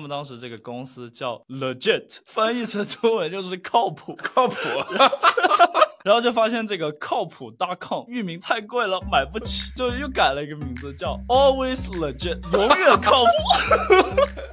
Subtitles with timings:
[0.00, 4.56] 他们当时这个公司叫 Legit，翻译成中文就是靠谱，靠谱。
[6.02, 14.49] 然后就发现这个靠谱大 com 域名太贵了，买不起，就又改了一个名字叫 Always Legit，永远靠谱。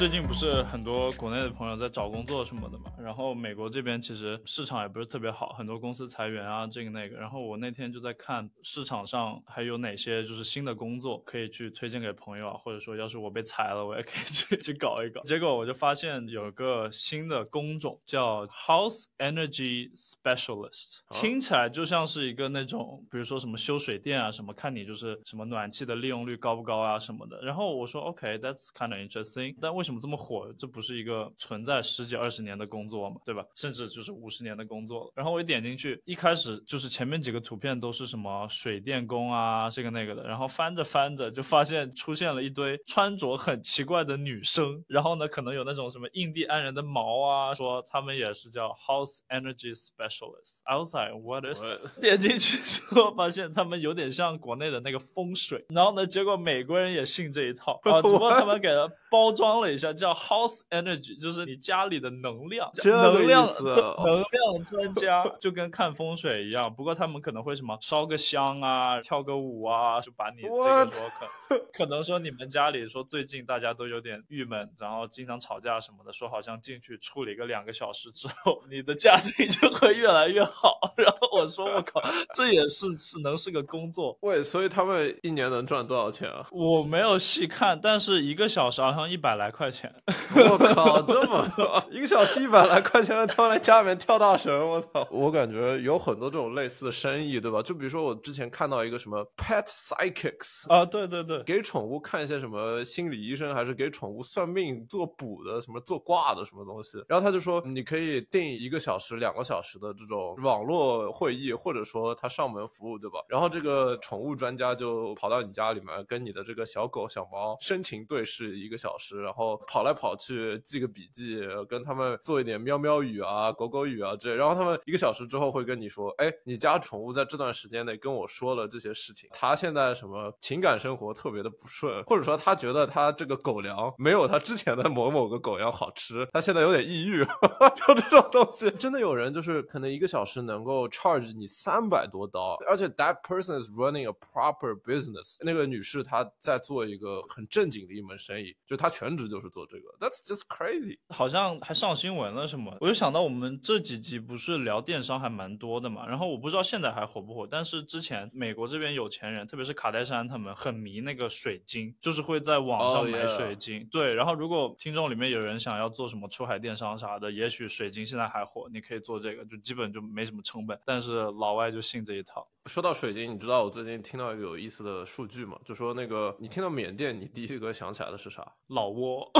[0.00, 7.18] 最近不是很多国内的朋友在找工作什么的嘛，然后美国这边其实市场也不是特别好，很多公司裁员啊，这个那个。
[7.18, 15.20] 然后我那天就在看市场上还有哪些就是新的工作可以去推荐给朋友啊，或者说要是我被裁了，我也可以去去搞一搞。
[15.24, 27.38] 结果我就发现有个新的工种叫 House Energy Specialist，听起来就像是一个那种，比如说什么修水电啊什么，看你就是什么暖气的利用率高不高啊什么的。
[27.42, 29.89] 然后我说 OK，that's kind of interesting，但为什么？
[29.90, 30.46] 怎么这么火？
[30.56, 33.16] 这不是一个存在十几二十年的工作嘛？
[33.24, 33.44] 对吧？
[33.56, 35.12] 甚至就是五十年的工作了。
[35.16, 40.22] 然后我一点进去，一开始就是前面几个图片都是什么水电工啊，这个那个的。
[40.22, 44.80] 然后翻着翻着，就发现出现了一堆穿着很奇怪的女生。
[44.86, 50.62] 然后呢，可能有那种什么印第安人的毛啊，说他们也是叫 House Energy Specialist。
[50.66, 51.64] Outside what is？
[52.00, 55.64] 点进去之后，发现他们有点像国内的那个风水。
[55.70, 59.79] 然后呢，结果美国人也信这一套 啊，只不过他们给了包装了一。
[59.92, 66.72] 叫 House Energy，就是你家里的能量，能量能量专家，就跟看风水一样。
[66.74, 71.10] 不过他们可能会什么烧个香啊，跳个舞啊，就把你这个说
[71.48, 80.78] 可可能说你们家里说最近大家都有点郁闷，然后经常吵架什么的，说好像进去处理个两个小时之后， 你的家庭就会越来越好。
[80.96, 82.02] 然后我说我靠，
[82.34, 84.18] 这也是是能是个工作？
[84.20, 86.46] 喂，所以他们一年能赚多少钱啊？
[86.50, 89.69] 我没有细看，但是一个小时好像一百来块。
[89.70, 89.92] 钱，
[90.34, 95.06] 我靠，这么多，一个小时一百来块钱，他们来家里面跳大神，我操！
[95.10, 97.62] 我感觉有很多这种类似的生意，对吧？
[97.62, 107.02] 就比如说我之前看到一个什么 pet psychics 啊，对对对，给宠物看一些什么心理医生，还是给宠物算命做卜的，什么做卦的什么东西。
[107.08, 113.20] 然后他就说，你可以定一个小时、两个小时的这种网络会议，或者说他上门服务，对吧？
[113.28, 119.59] 然后这个宠物专家就跑到你家里面，跟你的这个小狗、小猫深情对视一个小时，然后。
[119.66, 137.24] 跑来跑去记个笔记，跟他们做一点喵喵语啊、狗狗语啊这，然后他们一个小时之后会跟你说，哎，你家宠物在这段时间内跟我说了这些事情，它现在什么情感生活特别的不顺，或者说他觉得他这个狗粮没有他之前的某某个狗粮好吃，他现在有点抑郁，
[137.74, 149.50] 就这种东西，真的有人就是可能一个小时能够 charge 你三百多刀，而且 that person is running a proper business，那个女士她在做一个很正经的一门生意，就她全职就是。
[149.50, 152.72] 做这个，That's just crazy，好像还上新闻了什么？
[152.80, 163.84] 我就想到我们这几集不是聊电商还蛮多的嘛，然后我不知道现在还火不火，但是之前美国这边有钱人，特别是卡戴珊他们很迷那个水晶，就是会在网上买水晶。
[163.90, 172.46] 对，然后如果听众里面有人想要做什么出海电商啥的，也许水晶现在还火，你可以做这个，就基本就没什么成本，但是老外就信这一套。
[172.66, 175.56] 说到水晶，你知道我最近听到一个有意思的数据吗？
[175.64, 178.46] 就说那个你听到缅甸，你第一个想起来的是啥？
[178.68, 179.30] 老挝。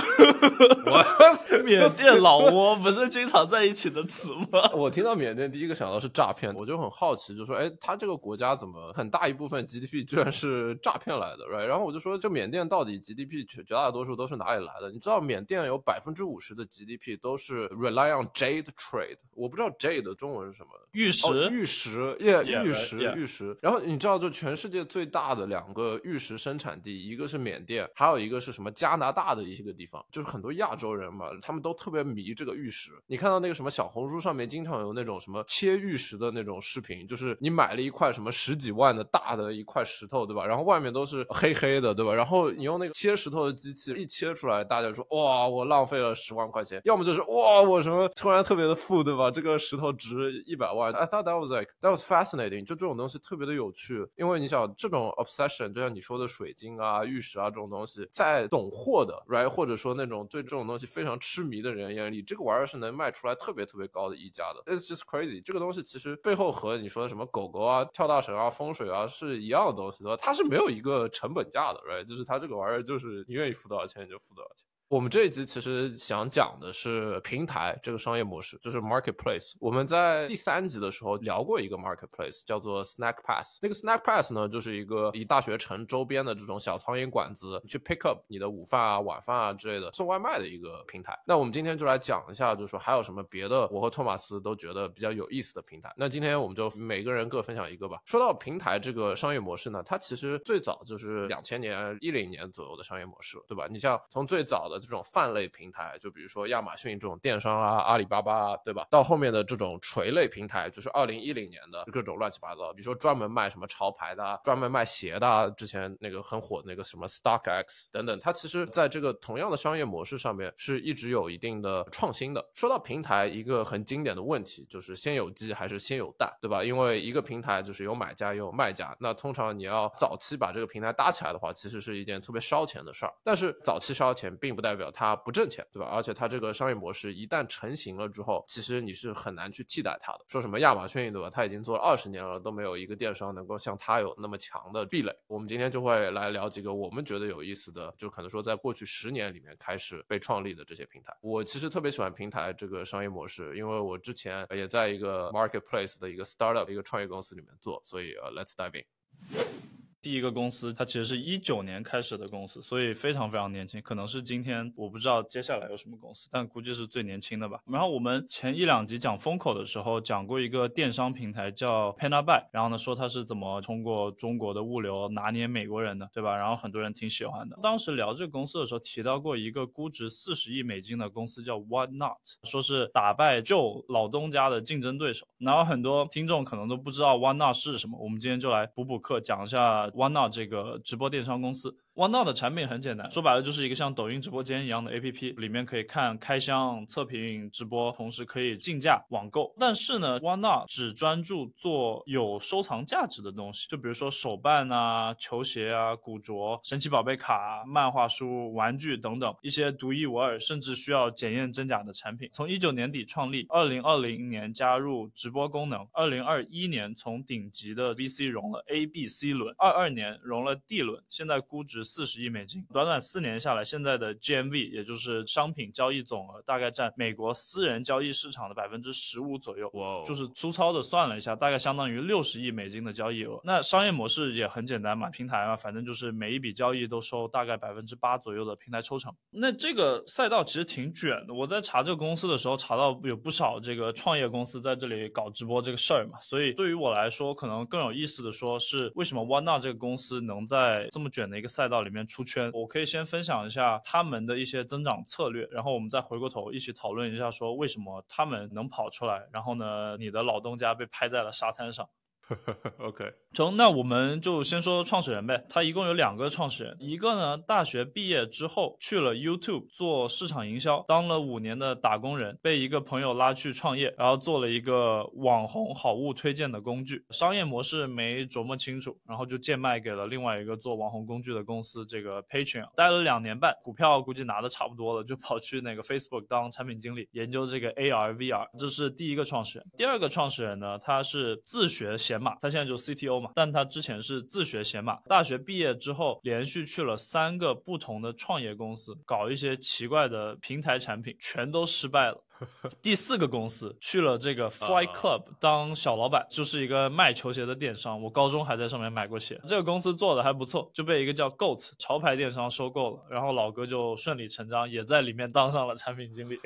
[0.87, 4.71] 我缅甸老挝 不是经常在一起的词吗？
[4.73, 11.67] 我听到缅甸第一个想到是诈骗，我就很好奇，就说哎，他这个国家怎么很大一部分 GDP 居然是诈骗来的，right？
[11.67, 14.91] 然后我就说这缅甸到底 GDP 绝绝大多数都是哪里来的？
[14.91, 20.71] 你知道缅甸有百分之五十的 GDP 都是 rely on jade trade，我不知道 jade 的中文是什么？
[20.93, 21.51] 玉石？
[21.51, 22.17] 玉石？
[22.21, 23.10] 耶，玉石。
[23.17, 32.91] 玉石，然后你知道，就全世界最大的两个玉石生产地，一个是缅甸，还有一个是什么加拿大的一些个地方，就是很多亚洲人嘛，他们都特别迷这个玉石。
[33.07, 40.47] 你看到那个什么小红书上面经常有那种什么切玉石的那种视频，就是你买了一块什么十几万的大的一块石头，对吧？
[40.47, 42.15] 然后外面都是黑黑的，对吧？
[42.15, 49.31] 然后你用那个切石头的机器一切出来，大家说哇，我浪费了十万块钱，要么就是哇，我什么突然特别的富，对吧？
[49.31, 50.93] 这个石头值一百万。
[50.93, 52.91] I thought that was like that was fascinating，就这种。
[53.01, 64.63] 东西特别的有趣，因为你想这种 obsession，就像你说的水晶啊、玉石啊这种东西，在懂货的，right，或者说那种对这种东西非常痴迷的人眼里，这个玩意儿是能卖出来特别特别高的溢价的。
[64.73, 70.17] It's just crazy，这个东西其实背后和你说的什么狗狗啊、跳大神啊、风水啊是一样的东西，对吧？
[70.23, 74.70] 它是没有一个成本价的，right，就是它这个玩意儿就是你愿意付多少钱你就付多少钱。
[74.91, 79.55] 我们这一集其实想讲的是平台这个商业模式，就是 marketplace。
[79.61, 83.61] 我们在第三集的时候聊过一个 marketplace，叫做 Snack Pass。
[83.63, 91.17] 那个 Snack Pass 呢，就是一个以大学城周边的这种小苍蝇馆子去 pick up 你的午饭啊、晚饭啊之类的送外卖的一个平台。
[91.25, 95.95] 那我们今天就来讲一下，就是说还有什么别的，我和托马斯都觉得比较有意思的平台。
[95.97, 98.01] 那今天我们就每个人各分享一个吧。
[98.05, 103.69] 说到平台这个商业模式呢，它其实最早就是两千年、一零年左右的商业模式，对吧？
[103.71, 108.87] 你像从最早的这种泛类平台，就比如说亚马逊这种电商啊，阿里巴巴啊，对吧？
[108.91, 122.45] 到后面的这种垂类平台，就是二零一零年的各种乱七八糟，比如说专门卖什么潮牌的，专门卖鞋的，之前那个很火的那个什么 StockX 等等，它其实在这个同样的商业模式上面是一直有一定的创新的。
[122.55, 126.65] 说到平台，一个很经典的问题就是先有鸡还是先有蛋，对吧？
[126.65, 133.13] 因为一个平台就是有买家也有卖家，那通常你要早期把这个平台搭起来的话，其实是一件特别烧钱的事儿。
[133.23, 135.89] 但是早期烧钱并不代代表它不挣钱，对吧？
[135.89, 140.21] 而且它这个商业模式一旦成型了之后，其实你是很难去替代它的。
[140.29, 141.29] 说什么亚马逊，对吧？
[141.29, 145.13] 它已经做了二十年了，都没有一个电商能够像它有那么强的壁垒。
[145.27, 151.13] 我们今天就会来聊几个我们觉得有意思的，就可能说在过去十年里面开始被创立的这些平台。
[151.21, 159.70] 我其实特别喜欢平台这个商业模式，因为我之前也在一个 marketplace 的一个 startup 一个创业公司里面做，所以呃，let's dive in。
[160.03, 167.61] 第一个公司，它其实是一九年开始的公司，所以非常非常年轻，可能是今天我不知道接下来有什么公司，但估计是最年轻的吧。
[167.67, 176.35] 然后我们前一两集讲风口的时候，讲过一个电商平台叫 Panabuy，然后呢说它是怎么通过中国的物流拿捏美国人的，对吧？
[176.35, 177.59] 然后很多人挺喜欢的。
[177.63, 185.27] 当时聊这个公司的时候，提到过一个估值四十亿美金的公司叫 What Not，说是打败旧老东家的竞争对手。
[185.37, 189.90] 然后很多听众可能都不知道 What Not 是什么，我们今天就来补补课，讲一下。
[189.91, 191.77] OneNow 这个直播电商公司。
[192.01, 199.55] OneNote 的产品很简单，说白了就是一个像抖音直播间一样的 APP，里面可以看开箱、测评、直播，同时可以竞价、网购。
[199.59, 212.31] 但是呢，OneNote 只专注做有收藏价值的东西，就比如说手办啊、球鞋啊、古着、神奇宝贝卡、漫画书、玩具等等一些独一无二，甚至需要检验真假的产品。
[212.33, 221.85] 从一九年底创立，二零二零年加入直播功能，二零二一年从顶级的 VC 融了 A、B、C 轮，二二年融了 D 轮，现在估值。
[221.91, 229.69] 四十亿美金，短短四年下来，现在的 GMV 也就是商品交易总额，大概占美国私人交易市场的百分之十五左右。
[229.75, 233.41] 哇，就是粗糙的算了一下，大概相当于六十亿美金的交易额。
[233.43, 239.13] 那商业模式也很简单嘛，平台嘛，反正就是每一笔交易都收大概百分之八左右的平台抽成。
[239.31, 241.35] 那这个赛道其实挺卷的。
[241.35, 246.21] 我在查这个公司的时候，查到有不少这个创业公司在这里搞直播这个事儿嘛。
[246.21, 251.81] 所以对于我来说，可能更有意思的说是为什么 OneNow 这个公司能在这么卷的一个赛到。
[251.81, 261.89] 里面出圈，我可以先分享一下他们的一些增长策略，然后我们再回过头一起讨论一下，说为什么他们能跑出来，然后呢，你的老东家被拍在了沙滩上。
[262.79, 265.45] OK，从那我们就先说创始人呗。
[265.49, 288.47] 他一共有两个创始人，一个呢大学毕业之后去了 YouTube 做市场营销，当了五年的打工人，被一个朋友拉去创业，然后做了一个网红好物推荐的工具，商业模式没琢磨清楚，然后就贱卖给了另外一个做网红工具的公司，这个 Patreon，待了两年半，股票估计拿的差不多了，就跑去那个 Facebook 当产品经理，研究这个 AR VR。
[288.57, 289.67] 这是第一个创始人。
[289.77, 292.20] 第二个创始人呢，他是自学写。
[292.21, 302.23] 码，他现在就 CTO 嘛，但他之前是自学写码，大学毕业之后连续去了三个不同的创业公司，搞一些奇怪的平台产品，全都失败了。
[302.81, 308.01] 第四个公司去了这个 Fly Club 当小老板，就是一个卖球鞋的电商。
[308.03, 309.41] 我高中还在上面买过鞋。
[309.47, 313.01] 这个公司做的还不错，就被一个叫 Goat 潮牌电商收购了。
[313.11, 316.39] 然后老哥就顺理成章也在里面当上了产品经理。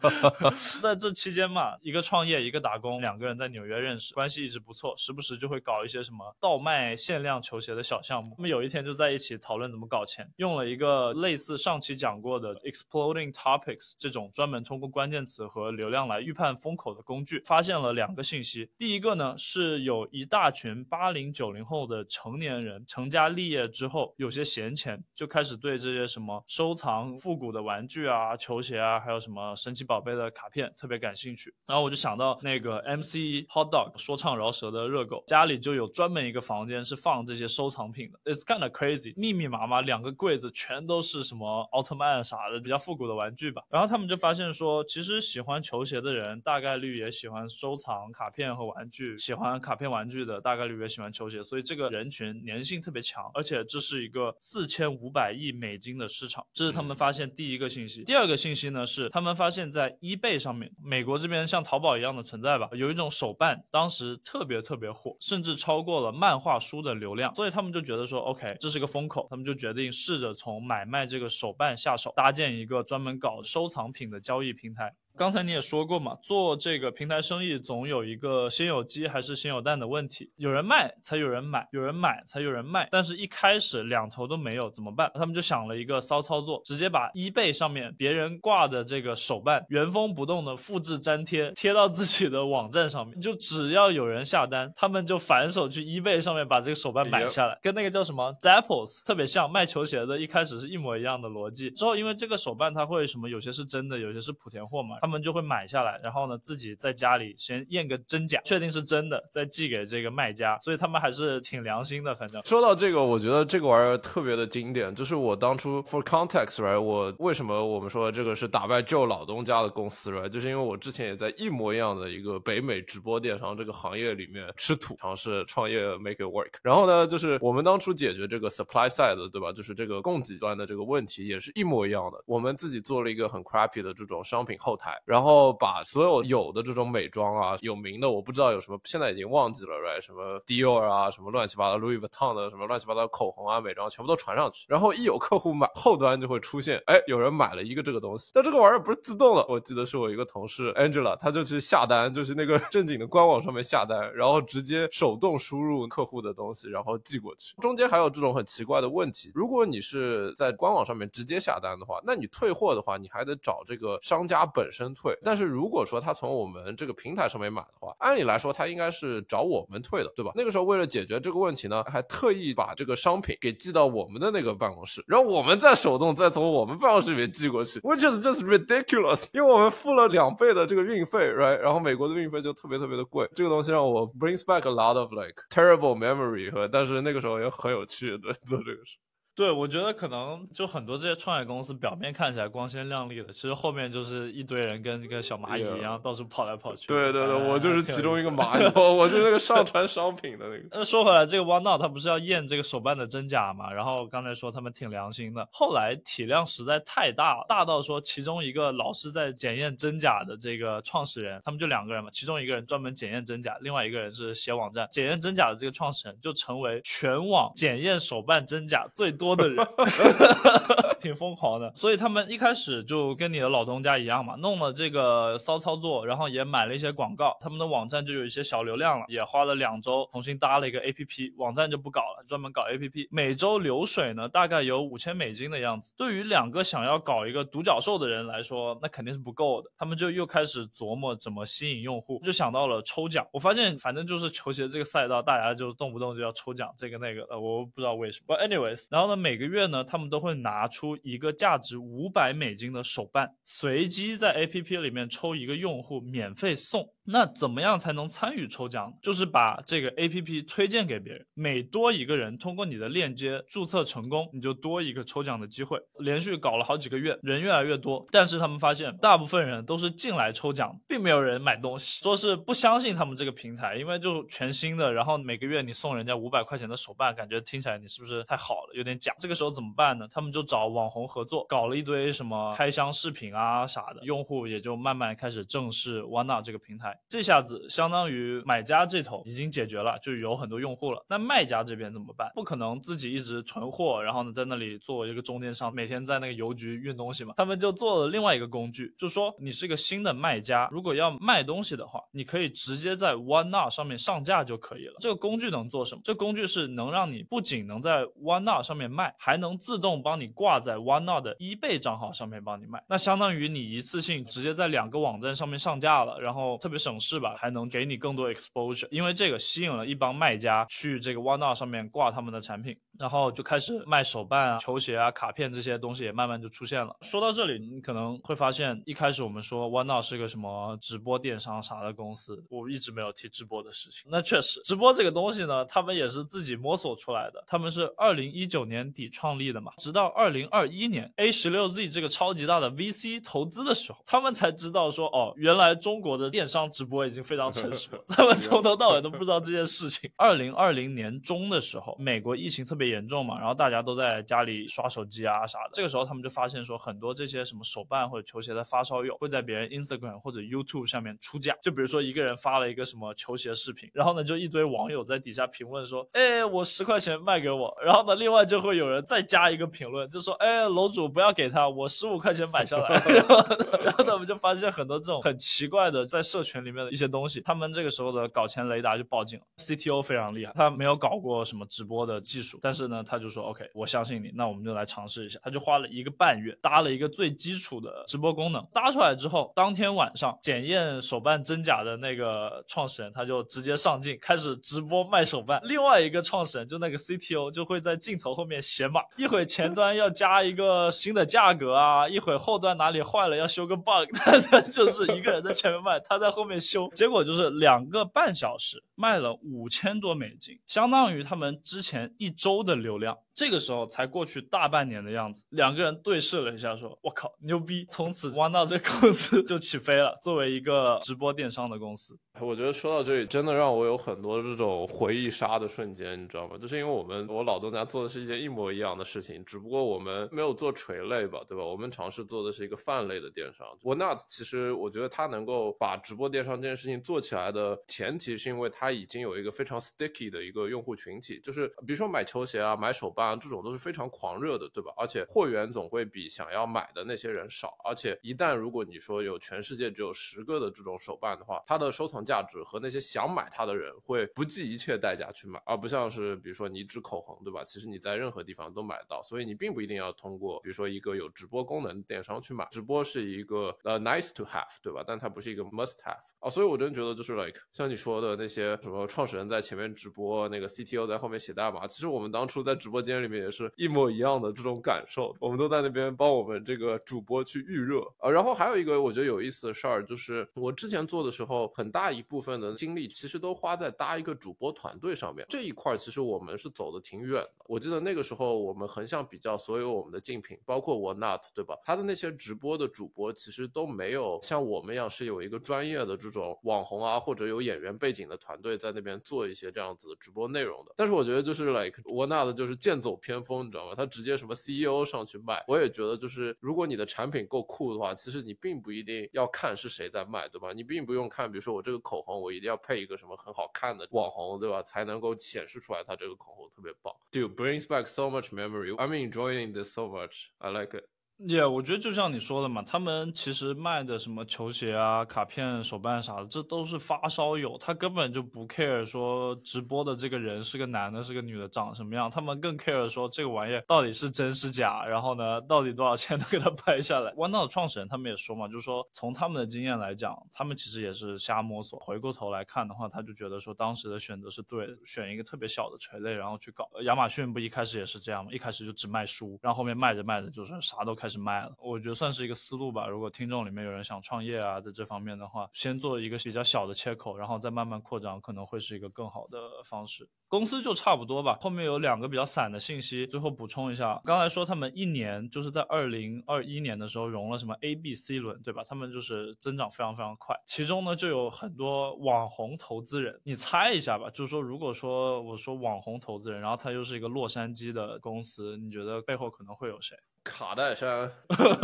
[0.80, 8.34] 在这期间嘛，一个创业，一个打工，两个人在纽约认识，关系一直不错，时不时就会搞一些什么倒卖限量球鞋的小项目。
[8.38, 15.17] 那么有一天就在一起讨论怎么搞钱，用了一个类似上期讲过的 Exploding Topics 这种专门通过关键。
[15.24, 18.70] 词和流量来预判风口的工具，发现了两个信息。
[18.76, 31.52] 第一个呢，是有一大群八零九零后的成年人成家立业之后，有些闲钱，就开始对这些什么收藏复古的玩具啊、球鞋啊，还有什么神奇宝贝的卡片特别感兴趣。
[31.66, 38.32] 然后我就想到那个 MC Hot Dog 说唱饶舌的热狗，家里就有专门一个房间是放这些收藏品的。
[38.32, 43.62] It's kind of crazy，密密麻麻两个柜子全都是什么奥特曼啥的比较复古的玩具吧。
[43.68, 45.07] 然后他们就发现说，其实。
[45.08, 58.04] 实喜欢球鞋的人大概率也喜欢收藏卡片和玩具，喜欢卡片玩具的大概率也喜欢球鞋，所以这个人群粘性特别强，而且这是一个四千五百亿美金的市场，这是他们发现第一个信息。
[58.04, 74.94] 第二个信息呢是他们发现，在 eBay 上面，美国这边像淘宝一样的存在吧，有一种手办，当时特别特别火，甚至超过了漫画书的流量，所以他们就觉得说，OK，这是个风口，他们就决定试着从买卖这个手办下手，搭建一个专门搞收藏品的交易平台。
[75.18, 85.10] 刚才你也说过嘛，做这个平台生意总有一个先有鸡还是先有蛋的问题，有人卖才有人买，有人买才有人卖，但是一开始两头都没有怎么办？
[85.14, 101.72] 他们就想了一个骚操作，直接把 eBay 上面别人挂的这个手办原封不动的复制粘贴贴到自己的网站上面，就只要有人下单，他们就反手去 eBay 上面把这个手办买下来，跟那个叫什么 Zappos 特别像，卖球鞋的一开始是一模一样的逻辑。
[101.72, 104.96] 之后因为这个手办它会什么，有些是真的，有些是莆田货嘛。
[105.08, 110.58] 他们就会买下来，然后呢，自己在家里先验个真假，确定是真的，再寄给这个卖家。
[110.60, 112.14] 所以他们还是挺良心的。
[112.14, 114.94] 反正说到这个，我觉得这个玩意儿特别的经典。
[114.94, 126.52] 就是我当初 for context，right，我为什么我们说这个是打败 Joe 老东家的公司，right，就是因为我之前也在一模一样的一个北美直播电商这个行业里面吃土，尝试创业 make it work。
[126.62, 129.50] 然后呢，就是我们当初解决这个 supply side，对吧？
[129.52, 132.22] 就是这个供给端的这个问题也是一模一样的。
[132.26, 135.48] 我们自己做了一个很 crappy 的这种商品后台，然后。
[135.60, 140.00] 把所有有的这种美妆啊，有名的我不知道有什么，现在已经忘记了，right？
[140.00, 144.66] 什么 Dior 啊，什么乱七八糟 Louis Vuitton 的什么乱七八糟口红啊、美妆，全部都传上去。
[144.68, 148.30] 然后一有客户买，后端就会出现，哎，有人买了一个这个东西。
[148.34, 157.54] 但这个玩意儿不是自动的，我记得是我一个同事 Angela，他就去下单，就是那个 正经的官网上面下单，然后直接手动输入客户的东西，然后寄过去。
[157.60, 165.16] 中间还有这种很奇怪的问题，如果你是在官网上面直接下单的话，那你退货的话，你还得找这个商家本身退。
[165.22, 170.32] 但是如果说他从我们这个平台上面买的话，按理来说他应该是找我们退的，对吧？
[170.34, 181.56] 那个时候为了解决这个问题呢，还特意把这个商品给寄到我们的那个办公室，然后我们再手动再从我们办公室里面寄过去，which is just ridiculous， 因为我们付了两倍的这个运费，right？
[181.58, 188.98] 然后美国的运费就特别特别的贵，这个东西让我 brings back a lot of like terrible memory 和，但是那个时候也很有趣的做这个事。
[189.38, 196.88] 对，我觉得可能就很多这些创业公司表面看起来光鲜亮丽的，其实后面就是一堆人跟这个小蚂蚁一样到处跑来跑去。
[196.88, 200.64] 对对对，我就是其中一个蚂蚁，我是那个上传商品的那个。
[200.72, 203.72] 那说回来，这个 OneNote 它不是要验这个手办的真假嘛？
[203.72, 214.88] 然后刚才说他们挺良心的，后来体量实在太大了，大到说其中一个老是在检验真假的这个创始人，他们就两个人嘛，其中一个人专门检验真假，另外一个人是写网站。
[214.90, 219.66] 检验真假的这个创始人就成为全网检验手办真假最多的人。
[220.98, 235.92] 挺疯狂的，所以他们一开始就跟你的老东家一样嘛，弄了这个骚操作，然后也买了一些广告，他们的网站就有一些小流量了，也花了两周重新搭了一个 APP，网站就不搞了，专门搞 APP，每周流水呢大概有五千美金的样子。
[235.96, 243.26] 对于两个想要搞一个独角兽的人来说，那肯定是不够的，他们就又开始琢磨怎么吸引用户，就想到了抽奖。
[243.32, 248.34] 我发现反正就是球鞋这个赛道，大家就动不动就要抽奖，这个那个，呃，我不知道为什么。
[248.34, 256.92] But anyways，然后呢，每个月呢，他们都会拿出一个价值五百美金的手办，随机在 APP 里面抽一个用户免费送。
[257.10, 258.92] 那怎么样才能参与抽奖？
[259.00, 265.78] 就是把这个 APP 推荐给别人，每多一个人通过你的链接注册成功，你就多一个抽奖的机会。
[266.00, 279.14] 连续搞了好几个月，人越来越多，但是他们发现大部分人都是进来抽奖，并没有人买东西，说是不相信他们这个平台，因为就全新的，然后每个月你送人家五百块钱的手办，感觉听起来你是不是太好了，有点假。
[279.18, 280.06] 这个时候怎么办呢？
[280.10, 286.97] 他们就找网红合作，搞了一堆什么开箱视频啊啥的，用户也就慢慢开始正视 One 这个平台。
[287.08, 291.04] 这下子相当于买家这头已经解决了，就有很多用户了。
[291.08, 292.30] 那卖家这边怎么办？
[292.34, 297.34] 不可能自己一直囤货，然后呢在那里做一个中间商，每天在那个邮局运东西嘛。
[297.36, 304.96] 他们就做了另外一个工具，就说你是一个新的卖家，如果要卖东西的话，你可以直接在 OneNow 上面上架就可以了。
[305.00, 306.00] 这个工具能做什么？
[306.04, 312.84] 这工具是能让你不仅能在 OneNow 上面卖，还能自动帮你挂在 OneNow 的 eBay 账号上面帮你卖。
[312.88, 316.87] 那相当于你一次性直接在两个网站上面上架了，然后特别是。
[316.88, 326.96] 省事吧，还能给你更多 exposure，因为这个吸引了一帮卖家去这个 OneNow 上面挂他们的产品，然后就开始卖手办啊、球鞋啊、卡片这些东西也慢慢就出现了。
[327.02, 334.08] 说到这里，你可能会发现，一开始我们说 OneNow 是个什么直播电商啥的公司，我一直没有提直播的事情。
[334.10, 348.04] 那确实，直播这个东西呢，他们也是自己摸索出来的，他们是二零一九年底创立的嘛，直到二零二一年 A 十六 Z 这个超级大的 VC 投资的时候，他们才知道说，哦，原来中国的电商直播已经非常成熟了。
[348.08, 350.10] 他们从头到尾都不知道这件事情。
[350.16, 355.70] 二零二零年中的时候，美国疫情特别严重嘛，然后大家都在家里刷手机啊啥的。
[355.72, 361.56] 这个时候，他们就发现说，很多这些什么手办或者球鞋的发烧友会在别人 Instagram 或者 YouTube 上面出价。
[361.62, 367.76] 就比如说一个人发了一个什么球鞋视频，然后呢，就一堆网友在底下评论说，哎，我十块钱卖给我。
[367.84, 372.88] 然后呢，另外就会有人再加一个评论，就说，哎，楼主不要给他，我十五块钱买下来。
[373.06, 373.36] 然后，
[373.84, 377.40] 然后呢，我们就发现很多这种很奇怪的在社群里面的一些东西。
[377.40, 379.44] 他们这个时候的搞钱雷达就报警了。
[379.58, 385.38] CTO 非常厉害，他没有搞过什么直播的技术，但是呢，他就说 OK，我相信你，那我们就来尝试一下。
[385.42, 413.18] 他就花了一个半月搭了一个最基础的直播功能，搭出来之后，当天晚上检验手办真假的那个创始人他就直接上镜开始直播卖手办，另外一个创始人就那个 CTO 就会在镜头后面写码，一会前端要加一个新的价格啊，一会后端哪里坏了要修个 bug， 他就是一个人在前面卖，他在后面修，结果就是两个半小时卖了五千多美金，相当于他们之前一周的流量。
[413.38, 420.18] 这个时候才过去大半年的样子，两个人对视了一下，说：“我靠，牛逼！”从此玩到这公司就起飞了。
[420.20, 426.58] 作为一个直播电商的公司，我觉得说到这里，真的让我有很多这种回忆杀的瞬间，你知道吗？
[426.58, 431.64] 就是因为我们我老东家做的是一件一模一样的事情，只不过我们没有做垂类吧，对吧？
[431.64, 433.64] 我们尝试做的是一个泛类的电商。
[433.84, 443.27] OneNow 其实我觉得它能够把直播电商这件事情做起来的前提，是因为它已经有一个非常 sticky 的一个用户群体，就是比如说买球鞋啊、买手办。
[443.36, 444.92] 这种都是非常狂热的，对吧？
[444.96, 447.76] 而且货源总会比想要买的那些人少。
[447.84, 457.64] 而且一旦如果你说有全世界只有十个的这种手办的话，它的收藏价值和那些想买它的人会不计一切代价去买，而不像是比如说你一支口红，对吧？
[457.64, 462.66] 其实你在任何地方都买得到，所以你并不一定要通过比如说一个有直播功能的电商去买。
[462.70, 465.02] 直播是一个呃 nice to have，对吧？
[465.06, 466.48] 但它不是一个 must have 啊。
[466.48, 471.86] 所以我真觉得就是 like 像你说的那些什么创始人在前面直播，那个 CTO 在后面写代码。
[471.86, 478.30] 其实我们当初在直播间里面也是一模一样的这种感受，我们都在那边帮我们这个主播去预热啊。
[478.30, 485.46] 然后还有一个我觉得有意思的事儿，就是我之前做的时候，很大一部分的精力其实都花在搭一个主播团队上面。
[485.48, 487.50] 这一块其实我们是走的挺远的。
[487.66, 491.76] 我记得那个时候我们横向比较所有我们的竞品，包括我 Not 对吧？
[491.84, 500.92] 他的那些直播的主播其实都没有像我们一样是有一个专业的这种网红啊，或者有演员背景的团队在那边做一些这样子的直播内容的。
[500.96, 503.94] 但是我觉得就是 like 我 Not 就是剑走走偏锋，你知道吗？
[503.94, 505.64] 他直接什么 CEO 上去卖。
[505.66, 510.74] 我也觉得就是如果你的产品够酷的话，其实你并不一定要看是谁在卖，对吧？
[510.74, 514.82] 你并不用看，比如说我这个口红，我一定要配一个什么很好看的网红，对吧？
[514.82, 517.14] 才能够显示出来它这个口红特别棒。
[517.32, 518.94] Dude brings back so much memory.
[518.96, 520.48] I'm enjoying this so much.
[520.58, 521.04] I like it.
[521.46, 537.30] 也，我觉得就像你说的嘛，他们其实卖的什么球鞋啊、卡片、手办啥的，这都是发烧友，他根本就不 care 说直播的这个人是个男的、是个女的，长什么样，他们更 care 说这个玩意到底是真是假，然后呢，到底多少钱能给他拍下来。
[537.34, 542.00] OneNow 的创始人他们也说嘛，就是说从他们的经验来讲，他们其实也是瞎摸索。
[542.00, 546.90] 回过头来看的话，他就觉得说当时的选择是对的，选一个特别小的垂类，然后去搞。
[547.04, 548.50] 亚马逊不一开始也是这样吗？
[548.52, 553.06] 一开始就只卖书，然后后面卖着卖着就是啥都开开始卖了，我觉得算是一个思路吧。
[553.06, 560.26] 如果听众里面有人想创业啊，在这方面的话，先做一个比较小的切口，然后再慢慢扩张，可能会是一个更好的方式。
[560.48, 561.58] 公司就差不多吧。
[561.60, 564.18] 后面有两个比较散的信息，最后补充一下。
[564.24, 568.82] 刚才说他们一年就是在二零二一年的时候融了什么 A、B、C 轮，对吧？
[568.82, 573.38] 他们就是增长非常非常快，其中呢就有很多网红投资人。
[573.44, 580.16] 你猜一下吧，就是说，如果说我说网红投资人，然后他又是一个洛杉矶的公司，你觉得背后可能会有谁？
[580.48, 581.30] 卡戴珊，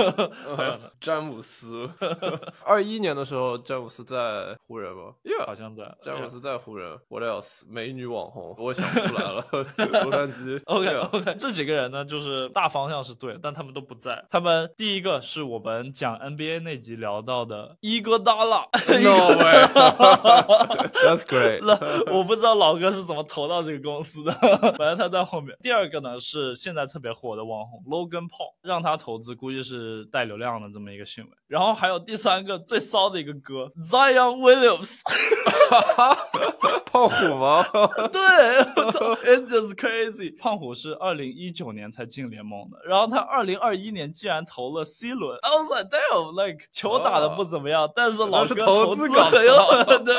[0.99, 1.89] 詹姆斯。
[2.65, 5.13] 二一年的时候，詹姆斯在湖人吗？
[5.47, 5.95] 好像在。
[6.03, 6.99] 詹姆斯在湖人。
[7.09, 7.61] What else？
[7.69, 9.45] 美女网红， 我想不出来了。
[10.05, 10.63] 洛杉矶。
[10.65, 14.25] OK OK，这几个人呢，就是大方向是对，但他们都不在。
[14.31, 18.63] 他们第一个是我们讲 NBA 那集聊到的伊戈达拉。
[18.89, 19.67] No way。
[21.05, 21.61] That's great。
[22.11, 24.33] 我不知道老哥是怎么投到这个公司的，
[24.79, 25.55] 反正他在后面。
[25.61, 28.54] 第二个呢是现在特别火的网红 Logan Paul。
[28.63, 31.33] 让他投资，估计是带流量的这么一个新闻。
[31.47, 35.01] 然后还有第三个最骚的一个歌，Zion Williams，
[36.87, 37.63] 胖虎吗？
[38.13, 38.21] 对
[39.25, 40.37] ，It's just crazy。
[40.39, 49.55] 胖虎是二零一九年才进联盟的，然后他二零二一年竟然投了 C 轮，I was like damn，like 球打的不怎么样，但是老哥投资很有
[50.05, 50.15] 对，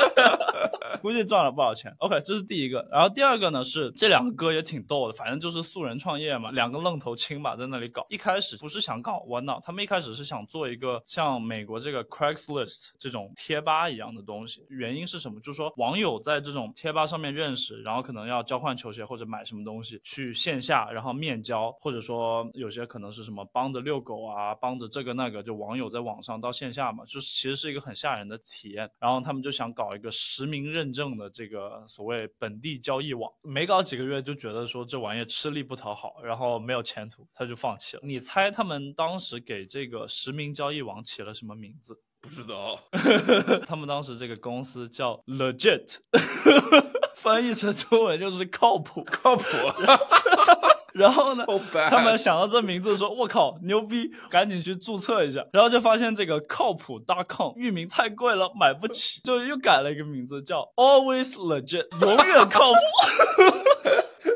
[1.01, 1.93] 估计赚了不少钱。
[1.99, 2.87] OK，这是第一个。
[2.91, 8.05] 然后第二个呢是这两个歌也挺逗的，反正就是素人创业嘛，两个愣头青吧在那里搞。
[8.15, 14.65] 一开始不是想搞玩闹他们一开始是想做一个像美国这个 Craigslist 这种贴吧一样的东西。
[14.69, 15.37] 原因是什么？
[15.41, 28.89] 就是说网友在这种贴吧上面认识，然后可能要交换球鞋或者买什么东西，去线下然后面交，或者说有些可能是什么帮着遛狗啊，帮着这个那个，就网友在网上到线下嘛，就是其实是一个很吓人的体验。
[28.97, 38.03] 然后他们就想搞一个实名认证的这个所谓本地交易网，没搞几个月就觉得说这玩意吃力不讨好，然后没有前途，他就放弃了。
[38.05, 41.99] 你猜他们当时给这个实名交易网起了什么名字？
[42.21, 42.79] 不知道，
[43.67, 45.97] 他们当时这个公司叫 Legit，
[47.15, 49.43] 翻译成中文就是靠谱， 靠谱。
[50.93, 51.45] 然后呢，
[51.89, 54.09] 他们想到这名字，说：“我靠，牛逼！
[54.29, 62.79] 赶紧去注册一下。”然后就发现这个靠谱 .com 域名太贵了，买不起，就又改了一个名字，叫 Always Legit，永远靠谱。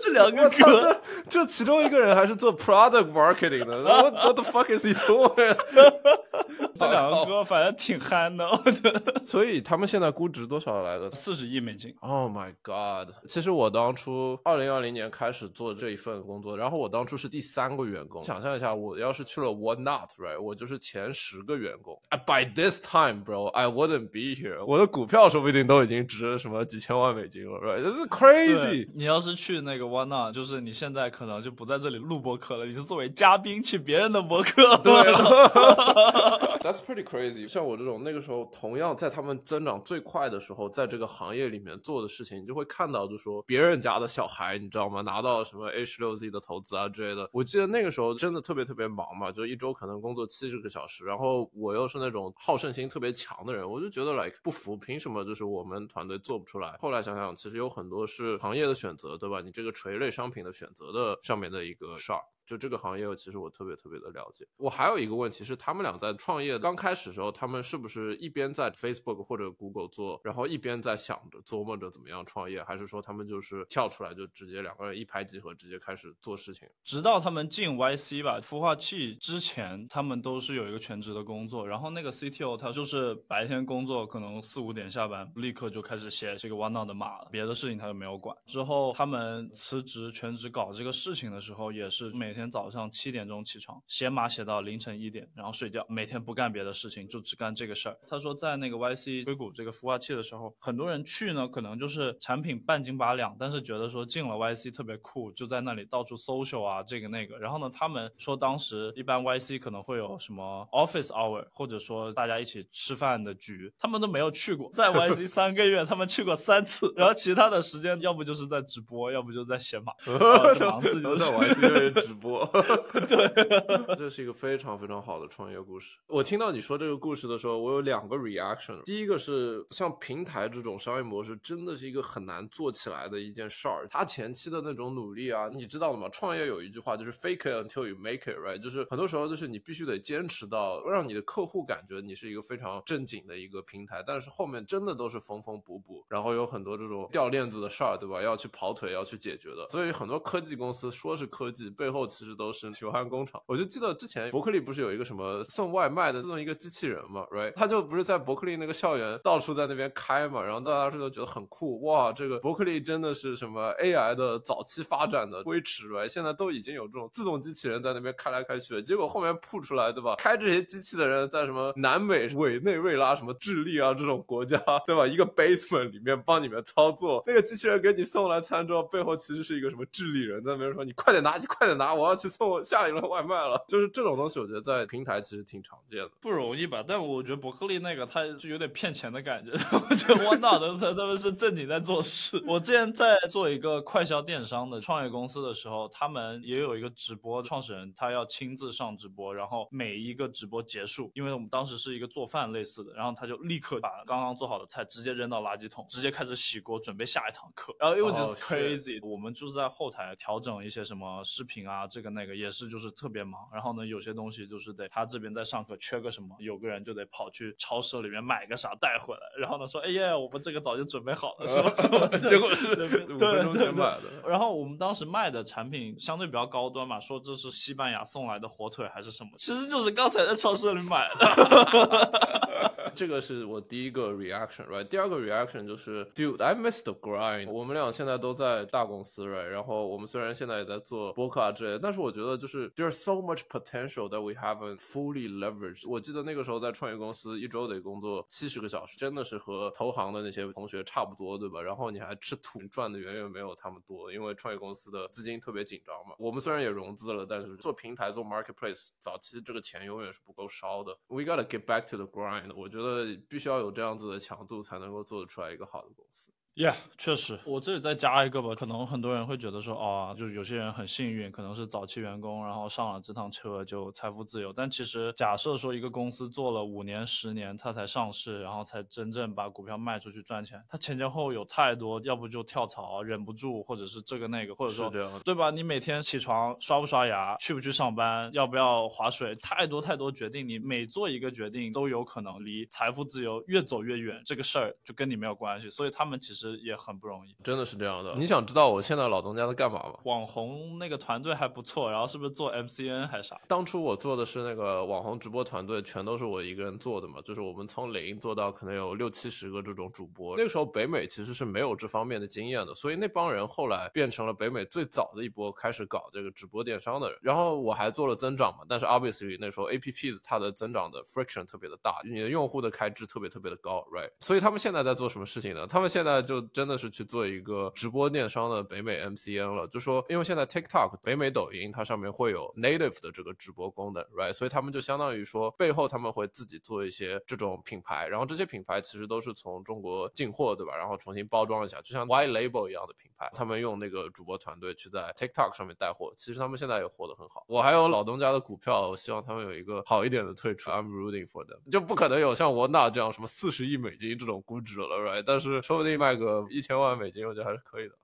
[0.09, 5.55] 这两个哥，这其中一个人还是做 product marketing 的，What What the fuck is he doing？
[6.77, 9.01] 这两个哥反正挺憨的，我觉得。
[9.25, 11.13] 所以他们现在估值多少来着？
[11.13, 11.93] 四十亿美金。
[11.99, 13.13] Oh my god！
[13.27, 18.23] 其实我当初二零二零年开始做这一份工作，然后我当初是第三个员工。
[18.23, 20.39] 想象一下，我要是去了 One Not，right？
[20.39, 21.99] 我就是前十个员工。
[22.25, 24.63] By this time, bro, I wouldn't be here。
[24.65, 28.89] 我的股票说不定都已经值什么几千万美金了，right？This is crazy。
[28.95, 34.77] 你要是去那个 One Not，就是你现在可能就不在这里录播客了，你是作为嘉宾去别人的播客。
[34.83, 34.91] 对。
[36.59, 37.47] That's pretty crazy。
[37.47, 45.01] 像我这种那个时候同样在他们增长最快的时候，在这个行业里面做的事情，你就会看到，就说别人家的小孩，你知道吗？
[45.01, 47.29] 拿到什么 A 十六 Z 的投资啊之类的。
[47.31, 51.05] 我记得那个时候真的特别特别忙嘛，就一周可能工作七十个小时。
[51.05, 56.75] 然后我又是那种好胜心特别强的人，我就觉得 like 不服，凭什么就是我们团队做不出来？
[56.81, 59.39] 后来想想，其实有很多是行业的选择，对吧？
[59.39, 62.21] 你这个垂类商品的选择的上面的一个事儿。
[62.49, 64.43] 就这个行业，其实我特别特别的了解。
[64.57, 72.63] 我还有一个问题是，他们俩在创业刚开始的时候，他们是不是一边在 Facebook 或者 Google 做，然后一边在想着琢磨着怎么样创业？
[72.63, 76.67] 还是说他们就是跳出来就直接两个人一拍即合，直接开始做事情？
[76.83, 81.67] 直到他们进 YC 吧，孵化器之前，他们都是有一个全职的工作。
[81.67, 88.35] 然后那个 CTO 他就是白天工作，可能四五点下班，立刻就开始写这个 OneNote 的码了，别的事情他就没有管。
[88.47, 92.38] 之后他们辞职全职搞这个事情的时候，也是每天。
[92.39, 97.97] 天早上七点钟起床写码写到凌晨一点，然后睡觉，每天不干别的事情，就只干这个事儿。
[98.07, 107.37] 他说在那个 YC 硅谷这个孵化器的时候，很多人去呢，可能就是产品半斤八两，但是觉得说进了 YC 特别酷，就在那里到处 social 啊，这个那个。
[107.37, 114.71] 然后呢，他们说当时一般 YC 可能会有什么 office hour，或者说大家一起吃饭的局，他们都没有去过。
[114.73, 119.91] 在 YC 三个月，他们去过三次，然后其他的时间要不就是在直播，要不就在写码，
[120.61, 122.28] 忙自己在 YC 直播。
[123.07, 125.97] 对， 这是一个非常非常好的创业故事。
[126.07, 128.81] 我听到你说这个故事的时候，我有两个 reaction。
[128.83, 133.87] 第一个是像平台这种商业模式，真的是一个很难做起来的一件事儿。
[133.89, 136.09] 他前期的那种努力啊，你知道的吗？
[136.09, 138.57] 创业有一句话就是 fake it until you make it，right？
[138.59, 148.21] 就是很多时候就是你必须得坚持到让你的客户感觉你是一个非常正经的一个平台，但是后面真的都是缝缝补补，然后有很多这种掉链子的事儿，对吧？
[148.21, 149.67] 要去跑腿，要去解决的。
[149.69, 151.99] 所以很多科技公司说是科技，背后。
[152.19, 153.41] 其实都是球焊工厂。
[153.45, 157.53] 我就记得之前伯克利不是有一个什么送外卖的自动一个机器人嘛，right？
[157.55, 166.09] 他就不是在伯克利那个校园到处在那边开嘛，然后大家都觉得很酷，哇，这个伯克利真的是什么 AI 的早期发展的威驰，right？
[166.09, 170.15] 现在都已经有这种自动机器人在那边开来开去，结果后面铺出来，对吧？
[170.17, 175.07] 开这些机器的人在什么南美、委内瑞拉、什么智利啊这种国家，对吧？
[175.07, 186.83] 一个 basement 里面帮你们操作，那个机器人给你送来餐桌，背后其实是一个什么智利人在那边说：“你快点拿，你快点拿，我。”要去送我下一轮外卖了，就是这种东西，我觉得在平台其实挺常见的，不容易吧？
[186.87, 189.51] 但我觉得伯克利那个他就有点骗钱的感觉，
[189.89, 192.41] 我觉得汪大的他他们是正经在做事。
[192.47, 207.75] 我之前在做一个快销电商的创业公司的时候，他们也有一个直播创始人，他要亲自上直播，然后每一个直播结束，因为我们当时是一个做饭类似的，然后他就立刻把刚刚做好的菜直接扔到垃圾桶，直接开始洗锅准备下一堂课。
[207.79, 211.87] 然后因为 just crazy，我们就是在后台调整一些什么视频啊。
[211.89, 213.49] 这个那个也是就是特别忙。
[213.51, 219.21] 然后呢，有些东西就是得他这边在上课缺个什么，有个人就得跑去超市里面买个啥带回来。
[219.37, 222.07] 然后呢说，哎呀，我们这个早就准备好了，什么什么？
[222.19, 224.03] 结果是对五分钟前买的。
[224.27, 232.69] 然后我们当时卖的产品相对比较高端嘛，说这是西班牙送来的火腿还是什么，其实就是刚才在超市里买的。
[232.95, 234.83] 这个是我第一个 reaction，right？
[234.85, 237.49] 第二个 reaction 就是，dude，I miss the grind。
[237.49, 239.43] 我们俩现在都在大公司，right？
[239.43, 245.89] 然后我们虽然现在也在做播客啊之类的，但是我觉得就是 there's so much potential that we haven't fully leveraged。
[245.89, 251.61] 我记得那个时候在创业公司，一周得工作七十个小时，真的是和投行的那些同学差不多，对吧？
[251.61, 256.15] 然后你还吃土，赚的远远没有他们多，因为创业公司的资金特别紧张嘛。
[256.17, 260.95] 我们虽然也融资了，但是做平台做 marketplace，早期这个钱永远是不够烧的。
[261.07, 262.53] We gotta get back to the grind。
[262.55, 266.31] 我觉得觉得必须要有这样子的强度，才能够做得出来一个好的公司。
[266.55, 268.53] Yeah，确实，我这里再加一个吧。
[268.53, 274.51] 可能很多人会觉得说，哦，就是有些人很幸运，可能是早期员工，然后上了这趟车就财富自由。
[274.51, 284.91] 但其实，假设说一个公司做了五年、十年，它才上市，然后才真正把股票卖出去赚钱，它前前后后有太多，要不就跳槽，忍不住，或者是这个那个，或者说
[285.23, 285.49] 对吧？
[285.51, 294.21] 你每天起床刷不刷牙，去不去上班，要不要划水，太多太多决定，你每做一个决定都有可能离财富自由越走越远。
[294.25, 297.35] 这个事儿就跟你没有关系，所以他们其实也很不容易。
[297.43, 298.13] 真的是这样的。
[298.15, 299.99] 你想知道我现在老东家在干嘛吗？
[300.03, 303.39] 网红那个团队还不错，然后是不是做 MCN 还啥？
[303.47, 310.35] 当初我做的是那个网红直播团队，全都是我一个人做的嘛，就是我们从零做到可能有六七十个这种主播。
[310.37, 317.19] 那个时候北美其实是没有这方面的经验的，所以那帮人后来变成了北美最早的一波开始搞这个直播电商的人。
[317.21, 324.09] 然后我还做了增长嘛，但是 obviously 那时候 APP 它的增长的 friction 特别的大，你的用户的开支特别特别的高，right？
[324.19, 325.67] 所以他们现在在做什么事情呢？
[325.67, 334.31] 他们现在就真的是去做一个直播电商的北美 MCN 了，就说因为现在 TikTok 北美抖音它上面会有 native 的这个直播功能，right？
[334.31, 340.77] 所以他们就相当于说背后他们会自己做一些这种品牌，然后这些品牌其实都是从中国进货，对吧？
[340.77, 347.43] 然后重新包装一下，就像 White Label 一样的品牌，他们用那个主播团队去在 TikTok 上面带货，其实他们现在也活得很好。
[347.47, 351.57] 我还有老东家的股票，我希望他们有一个好一点的退出，I'm rooting for them。
[351.71, 355.23] 就不可能有像沃纳这样什么四十亿美金这种估值了，right？
[355.25, 357.95] 但是说不定卖个一千万美金，我觉得还是可以的。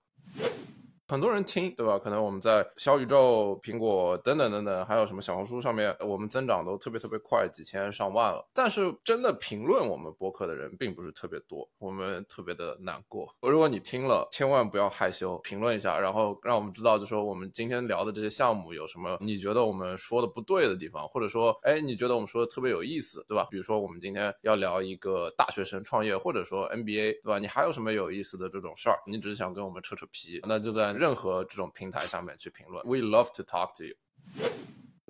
[1.07, 1.99] 很多人听，对吧？
[1.99, 8.43] 可能我们在小宇宙、苹果等等等等，还有什么小红书上面，我们增长都特别特别快，几千上万了。
[8.55, 13.31] 但是真的评论我们播客的人并不是特别多，我们特别的难过。
[13.41, 23.45] 如果你听了，千万不要害羞，评论一下，然后让我们知道，就说我们今天聊的这些项目有什么你觉得我们说的不对的地方，或者说，哎，你觉得我们说的特别有意思，对吧？
[23.51, 27.37] 比如说我们今天要聊一个大学生创业，或者说 NBA，对吧？
[27.37, 28.97] 你还有什么有意思的这种事儿？
[29.05, 32.85] 你只是想跟我们扯扯皮，那就在任何这种平台上面去评论。
[32.85, 33.95] We love to talk to you。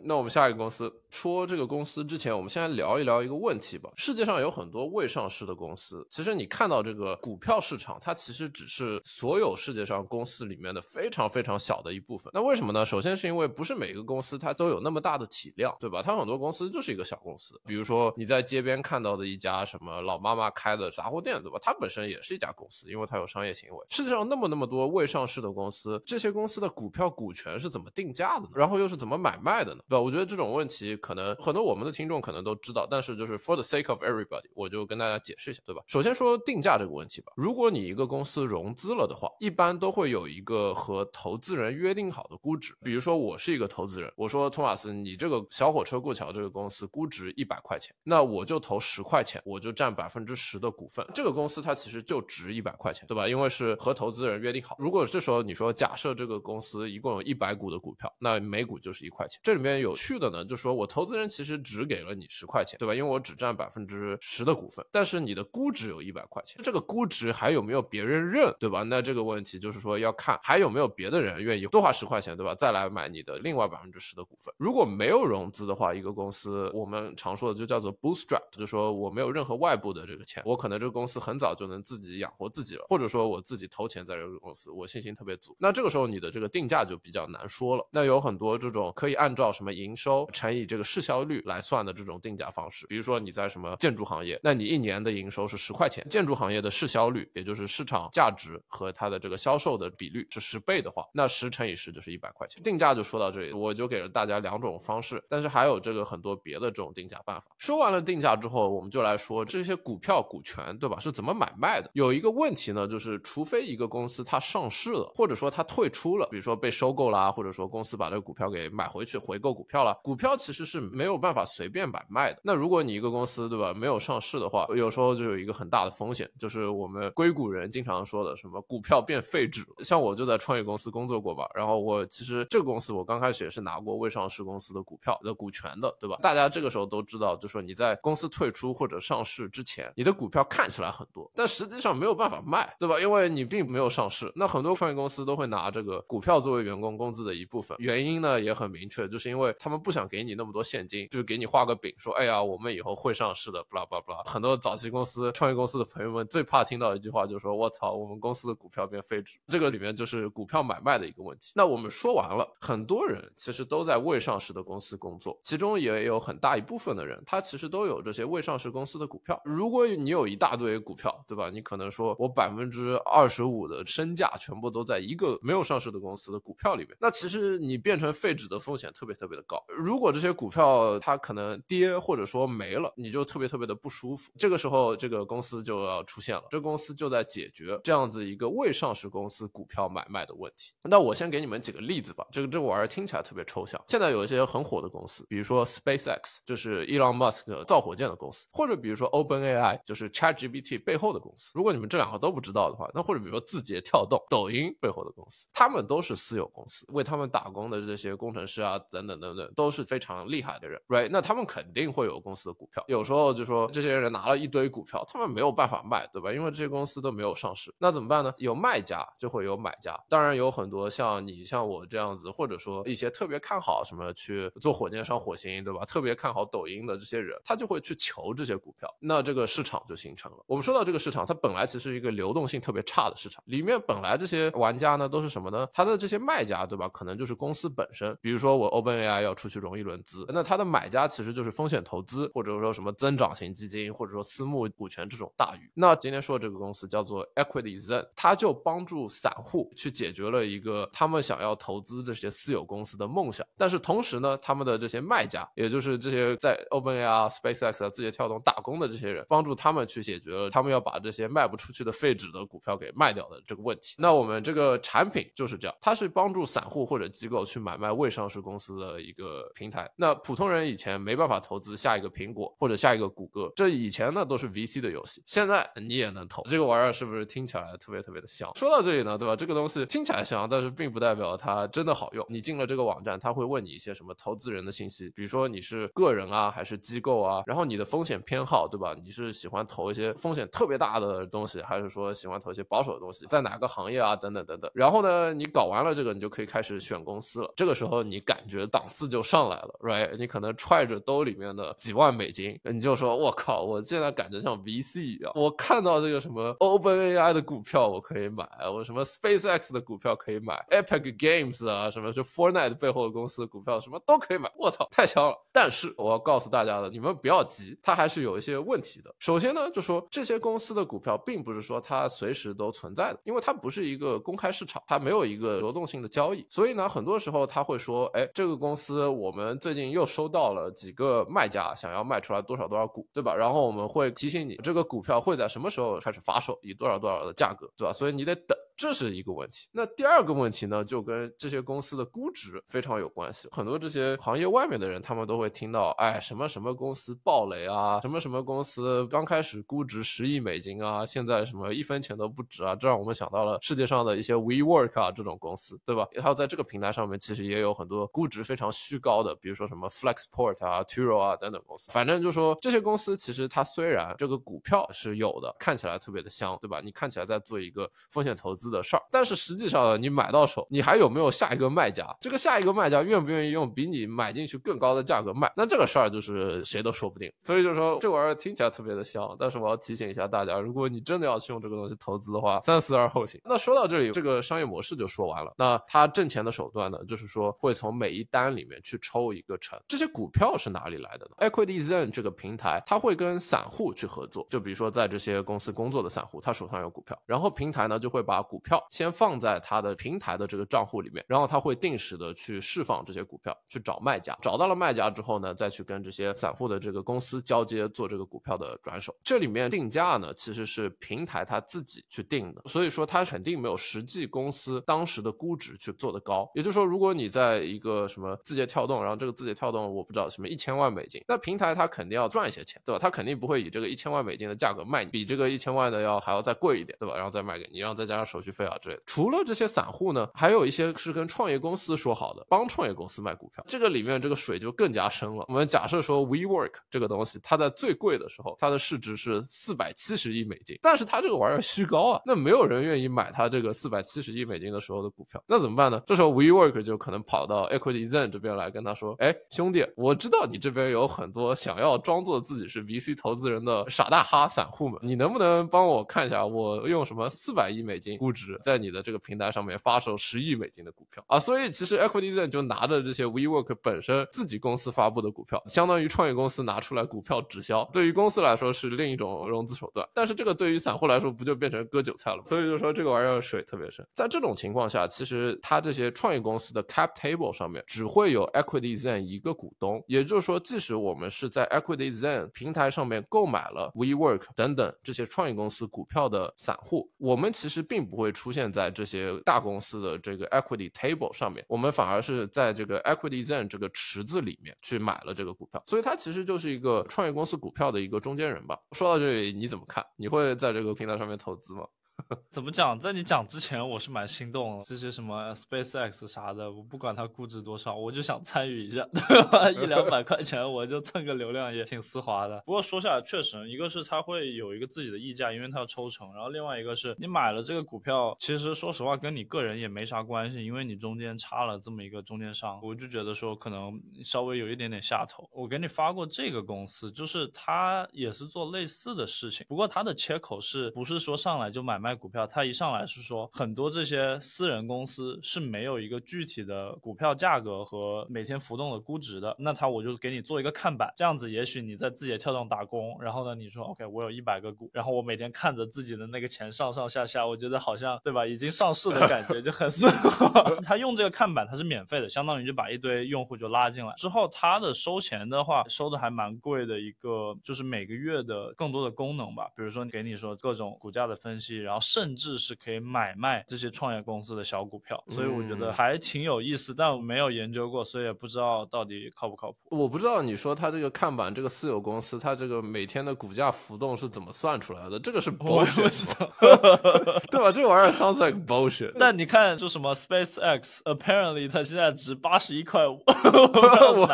[0.04, 3.90] 那我们下一个公司说这个公司之前，我们先来聊一聊一个问题吧。
[3.96, 12.30] 世界上有很多未上市的公司，其实你看到这个股票市场，它其实只是所有世界上公司里面的非常非常小的一部分。
[12.34, 12.86] 那为什么呢？
[12.86, 16.02] 首先是因为不是每个公司它都有那么大的体量，对吧？
[16.02, 21.58] 它很多公司就是一个小公司，比如说你在街边看到的一家什么老妈妈开的杂货店，对吧？
[21.62, 23.78] 它本身也是一家公司，因为它有商业行为。
[23.90, 28.50] 世界上那么那么多未上市的公司，这些公司的股票股权是怎么定价的呢？
[28.56, 29.82] 然后又是怎么买卖的呢？
[29.88, 30.02] 对吧？
[30.02, 35.82] 我觉得这种问题可能很多我们的听众可能都知道，但是就是 for the sake of everybody，我就跟大家解释一下，对吧？
[35.88, 37.32] 首先说定价这个问题吧。
[37.36, 42.76] 如果你一个公司融资了的话，一般都会有一个和投资人约定好的估值。
[42.84, 51.06] 比如说我是一个投资人，我说托马斯，你这个小火车过桥这个公司估值一百块钱，那我就投十块钱，我就占百分之十的股份。
[51.14, 53.28] 这个公司它其实就值一百块钱，对吧？
[53.28, 54.76] 因为是和投资人约定好。
[54.80, 59.40] 如果这时候你说假设这个公司一共有一百股的股票，那每股就是一块钱。
[59.44, 62.94] 这里面有趣的呢，就说我投资人其实只给了你十块钱，对吧？
[62.94, 68.84] 因为我只占百分之十的股份，但是你的估值有一百块钱，这个估值还有没有别人认，对吧？
[68.84, 72.56] 那这个问题就是说要看还有没有别的人愿意多花十块钱，对吧？
[72.56, 74.54] 再来买你的另外百分之十的股份。
[74.58, 85.56] 如果没有融资的话，一个公司我们常说的就叫做 bootstrap，就是说我没有任何外部的这个钱，我可能这个公司很早就能自己养活自己了，或者说我自己投钱在这个公司，我信心特别足。
[85.60, 87.88] 那这个时候你的这个定价就比较难说了。
[87.92, 92.86] 那有很多这种可以按照什么什么营收乘以这个市销率来算的这种定价方式。
[92.86, 102.62] 比如说你在什么建筑行业，那你一年的营收是十块钱，建筑行业的市销率，也就是市场价值和它的这个销售的比率是十倍的话，那十乘以十就是一百块钱。
[102.62, 107.48] 定价就说到这里，我就给了大家两种方式，但是还有这个很多别的这种定价办法。
[107.58, 111.00] 说完了定价之后，我们就来说这些股票股权，对吧？
[111.00, 111.90] 是怎么买卖的？
[111.94, 122.40] 有一个问题呢，就是除非一个公司它上市了，或者说它退出了，比如说被收购啦，或者说公司把这个股票给买回去回购股票了，股票其实是没有办法随便买卖的。
[122.44, 129.66] 那如果你一个公司，对吧，没有上市的话，有时候就有一个很大的风险，就是我们硅谷人经常说的什么股票变废纸。
[129.80, 136.18] 像我就在创业公司工作过吧，然后我其实这个公司我刚开始也是拿过未上市公司的股票的股权的，对吧？
[136.22, 143.00] 大家这个时候都知道，就说你在公司退出或者上市之前，你的股票看起来很多，但实际上没有办法卖，对吧？
[143.00, 144.32] 因为你并没有上市。
[144.36, 154.24] 那很多创业公司都会拿这个股票作为员工工资的一部分，原因呢也很明确，就是因为他们不想给你那么多现金，就是给你画个饼，说哎呀，我们以后会上市的，不啦不啦不啦。
[154.26, 159.40] 很多早期公司、创业公司的朋友们最怕听到一句话，就是说我操，我们公司的股票变废纸。
[159.48, 161.54] 这个里面就是股票买卖的一个问题。
[161.56, 169.42] 那我们说完了，很多人其实都在未上市的公司工作，其中也有很大一部分的人，他其实都有这些未上市公司的股票。
[169.46, 171.50] 如果你有一大堆股票，对吧？
[171.50, 179.64] 你可能说我百分之二十五的身价全部都在一个没有上市的公司的股票里面，那其实你变成废纸的风险特别特别的高。
[179.68, 184.32] 如果这些股票它可能跌或者说没了，你就特别特别的不舒服。
[184.38, 190.74] 这个时候，这个公司就要出现了，这公司就在解决这样子一个未上市公司股票买卖的问题。
[190.84, 192.26] 那我先给你们几个例子吧。
[192.32, 193.82] 这个这玩意儿听起来特别抽象。
[193.88, 201.52] 现在有一些很火的公司，比如说 SpaceX，就是 Elon Musk 造火箭的公司，或者比如说 OpenAI，就是 ChatGPT 背后的公司。
[201.56, 211.10] 如果你们这两个都不知道的话，那或者比如说字节跳动、抖音背后的公司，他们都是私有公司，为他们打工的这些工程师啊，等等的等等，都是非常厉害的人，right？
[211.12, 212.84] 那他们肯定会有公司的股票。
[212.88, 216.32] 有时候就说这些人拿了一堆股票，他们没有办法卖，对吧？
[216.32, 218.34] 因为这些公司都没有上市，那怎么办呢？
[218.38, 225.84] 有卖家就会有买家，当然有很多像你像我这样子，或者说一些特别看好什么去做火箭上火星，对吧？
[225.86, 230.38] 特别看好抖音的这些人，他就会去求这些股票，那这个市场就形成了。
[230.48, 235.68] 我们说到这个市场，它本来其实是一个流动性特别差的市场，里面本来这些玩家呢都是什么呢？
[235.72, 236.90] 他的这些卖家，对吧？
[236.90, 245.70] 可能就是公司本身，比如说我 OpenAI 要出去融一轮资，那他的买家其实就是风险投资，或者说什么增长型基金，或者说私募股权这种大鱼。
[245.74, 253.46] 那今天说的这个公司叫做 Equity Zen，它就帮助散户去解决了一个他们想要投资这些私有公司的梦想。
[253.58, 263.96] 但是同时呢，他们的这些卖家，也就是这些在 OpenAI、SpaceX 啊、字节跳动打工的这些人，帮助他们去解决了他们要把这些卖不出去的废纸的股票给卖掉的这个问题。
[263.98, 269.90] 那我们这个产品就是这样，它是帮助散户或者机构去买卖未上市公司的一个平台。
[269.96, 276.44] 那普通人以前没办法投资下一个苹果或者下一个谷歌，这以前呢都是 VC 的游戏，现在你也能投。
[276.50, 278.52] 这个玩意儿是不是听起来特别特别的香？
[278.56, 279.36] 说到这里呢，对吧？
[279.36, 282.26] 这个东西听起来香，但是并不代表它真的好用。
[282.30, 288.96] 你进了这个网站，他会问你一些什么投资人的信息，比如说你是个人啊还是机构啊，然后你的风险偏好，对吧？
[289.04, 293.26] 你是喜欢投一些风险特别大的东西，还是说喜欢投一些保守的东西？
[293.28, 294.16] 在哪个行业啊？
[294.16, 294.72] 等等等等。
[294.74, 297.54] 然后呢，你搞完了这个，你就可以开始选公司了。
[297.56, 300.16] 这个时候你感觉到档次就上来了，right？
[300.16, 305.32] 你可能揣着兜里面的几万美金，你就说：“我靠，我现在感觉像 VC 一样。
[305.34, 314.52] 我看到这个什么 OpenAI 的股票我可以买，我什么 SpaceX 的股票可以买，Epic Games 啊，什么就 Fortnite 背后的公司的股票什么都可以买。
[314.56, 315.36] 我操，太香了！
[315.52, 319.12] 但是我要告诉大家的，你们不要急，它还是有一些问题的。
[319.18, 326.46] 首先呢，就说这些公司的股票并不是说它随时都存在的，因为它不是一个公开市场，它没有一个流动性的交易。
[326.48, 333.34] 所以呢，很多时候他会说，哎，这个公公司我们最近又收到了几个卖家想要卖出来多少多少股，对吧？
[333.34, 337.94] 然后我们会提醒你，这个股票会在什么时候开始发售，以多少多少的价格，对吧？
[337.94, 338.58] 所以你得等。
[338.78, 339.70] 这是一个问题。
[339.72, 343.48] 那第二个问题呢，就跟这些公司的估值非常有关系。
[343.50, 356.06] 很多这些行业外面的人，他们都会听到，哎，什么什么公司暴雷啊，什么什么公司刚开始估值十亿美金啊，现在什么一分钱都不值啊，这让我们想到了世界上的一些 WeWork 啊这种公司，对吧？
[356.22, 361.92] 还有在这个平台上面，其实也有很多估值非常虚高的，比如说什么 Flexport 啊、Turo 啊等等公司。
[361.94, 366.82] 反正就说这些公司，其实它虽然这个股票是有的，看起来特别的香，对吧？
[366.84, 368.66] 你看起来在做一个风险投资。
[368.70, 369.04] 的事儿。
[369.12, 372.04] 但是实际上呢，你买到手，你还有没有下一个卖家？
[372.20, 375.52] 这个下一个卖家愿不愿意用比你买进去更高的价格卖？
[375.56, 377.32] 那这个事儿就是谁都说不定。
[377.44, 383.40] 所以就是说，这玩意儿听起来特别的香，但是我要提醒一下大家，如果你真的要去用这个东西投资的话，三思而后行。
[383.44, 385.54] 那说到这里，这个商业模式就说完了。
[385.58, 389.80] 那它挣钱的手段呢，就是说会从每一单里面去抽一个成。
[389.88, 409.16] 这些股票是哪里来的呢？EquityZen 这个平台，它会跟散户去合作，就比如说在这些公司工作的散户，他手上有股票，然后平台呢就会把股票先放在他的平台的这个账户里面，然后他会定时的去释放这些股票，去找卖家，找到了卖家之后呢，再去跟这些散户的这个公司交接，做这个股票的转手。
[409.24, 416.50] 这里面定价呢，其实是平台他自己去定的，所以说他肯定没有实际公司当时的估值去做的高。
[416.56, 423.00] 也就是说，如果你在一个什么字节跳动，然后这个字节跳动我不知道什么一千万美金，那平台它肯定要赚一些钱，对吧？
[423.00, 427.16] 它肯定不会以这个一千万美金的价格卖你，比这个一千万的要还要再贵一点，对吧？
[427.16, 429.02] 然后再卖给你，然后再加上手续费啊之类的。
[429.08, 433.66] 除了这些散户呢，还有一些是跟创业公司说好的，帮创业公司卖股票。
[433.68, 435.44] 这个里面这个水就更加深了。
[435.48, 446.02] 我们假设说 WeWork 这个东西，它在最贵的时候，它的市值是四百七十亿美金，但是它这个玩意儿虚高啊，那没有人愿意买它这个四百七十亿美金的时候的股票，那怎么办呢？
[446.06, 461.40] 这时候 WeWork 就可能跑到 EquityZen 这边来跟他说，哎，兄弟，我知道你这边有很多想要装作自己是 VC 投资人的傻大哈散户们，你能不能帮我看一下，我用什么四百亿美金估值在你的这个平台上面发售十亿美金的股票啊？
[461.40, 472.44] 所以其实 EquityZen 就拿着这些 WeWork 本身自己公司发布的股票，相当于创业公司拿出来股票直销，对于公司来说是另一种融资手段，但是这个对于散户来说不就变成割韭菜了？
[472.44, 474.06] 所以就说这个玩意儿水特别深。
[474.14, 498.76] 在这种情况下，其实他这些创业公司的 cap table 上面只会会有 EquityZen 一个股东，也就是说，即使我们是在 EquityZen 平台上面购买了 WeWork 等等这些创业公司股票的散户，我们其实并不会出现在这些大公司的这个 equity table 上面，我们反而是在这个 EquityZen 这个池子里面去买了这个股票，所以它其实就是一个创业公司股票的一个中间人吧。
[498.94, 500.04] 说到这里，你怎么看？
[500.16, 501.86] 你会在这个平台上面投资吗？
[502.50, 502.98] 怎么讲？
[503.00, 504.84] 在你讲之前，我是蛮心动的。
[504.86, 509.70] 这些什么 SpaceX 啥的，我不管它估值多少，我就想参与一下，对吧？
[509.70, 512.64] 一两百块钱，我就蹭个流量，也挺丝滑的。
[512.66, 525.48] 不过说下来，确实，一个是它会有一个自己的溢价，因为它要抽成；然后另外一个是你买了这个股票，其实说实话跟你个人也没啥关系，因为你中间插了这么一个中间商，我就觉得说可能稍微有一点点下头。
[525.52, 532.16] 我给你发过这个公司，就是它也是做类似的事情，不过它的切口是不是说上来就买卖卖？
[532.16, 550.64] 股票，他一上来是说很多这些私人公司是没有一个具体的股票价格和每天浮动的估值的，那他我就给你做一个看板，这样子也许你在字节跳动打工，然后呢你说 OK 我有一百个股，然后我每天看着自己的那个钱上上下下，我觉得好像对吧，已经上市的感觉就很丝滑。
[550.86, 561.95] 他用这个看板它是免费的，相当于就把一堆用户就拉进来之后，他的收钱的话收的还蛮贵的一个，就是每个月的更多的功能吧，比如说给你说各种股价的分析，然后。
[562.00, 569.78] 甚至是可以买卖这些创业公司的小股票，所以我觉得还挺有意思，但我没有研究过，所以也不知道到底靠不靠谱。
[569.90, 575.20] 我不知道你说他这个看板这个私有公司，他这个每天的股价浮动是怎么算出来的？
[575.20, 576.34] 这个是 bullshit，
[577.50, 577.72] 对吧？
[577.72, 579.12] 这个玩意儿 sounds like bullshit。
[579.16, 584.28] 那你看，就什么 SpaceX，apparently 它现在值八十一块五， 我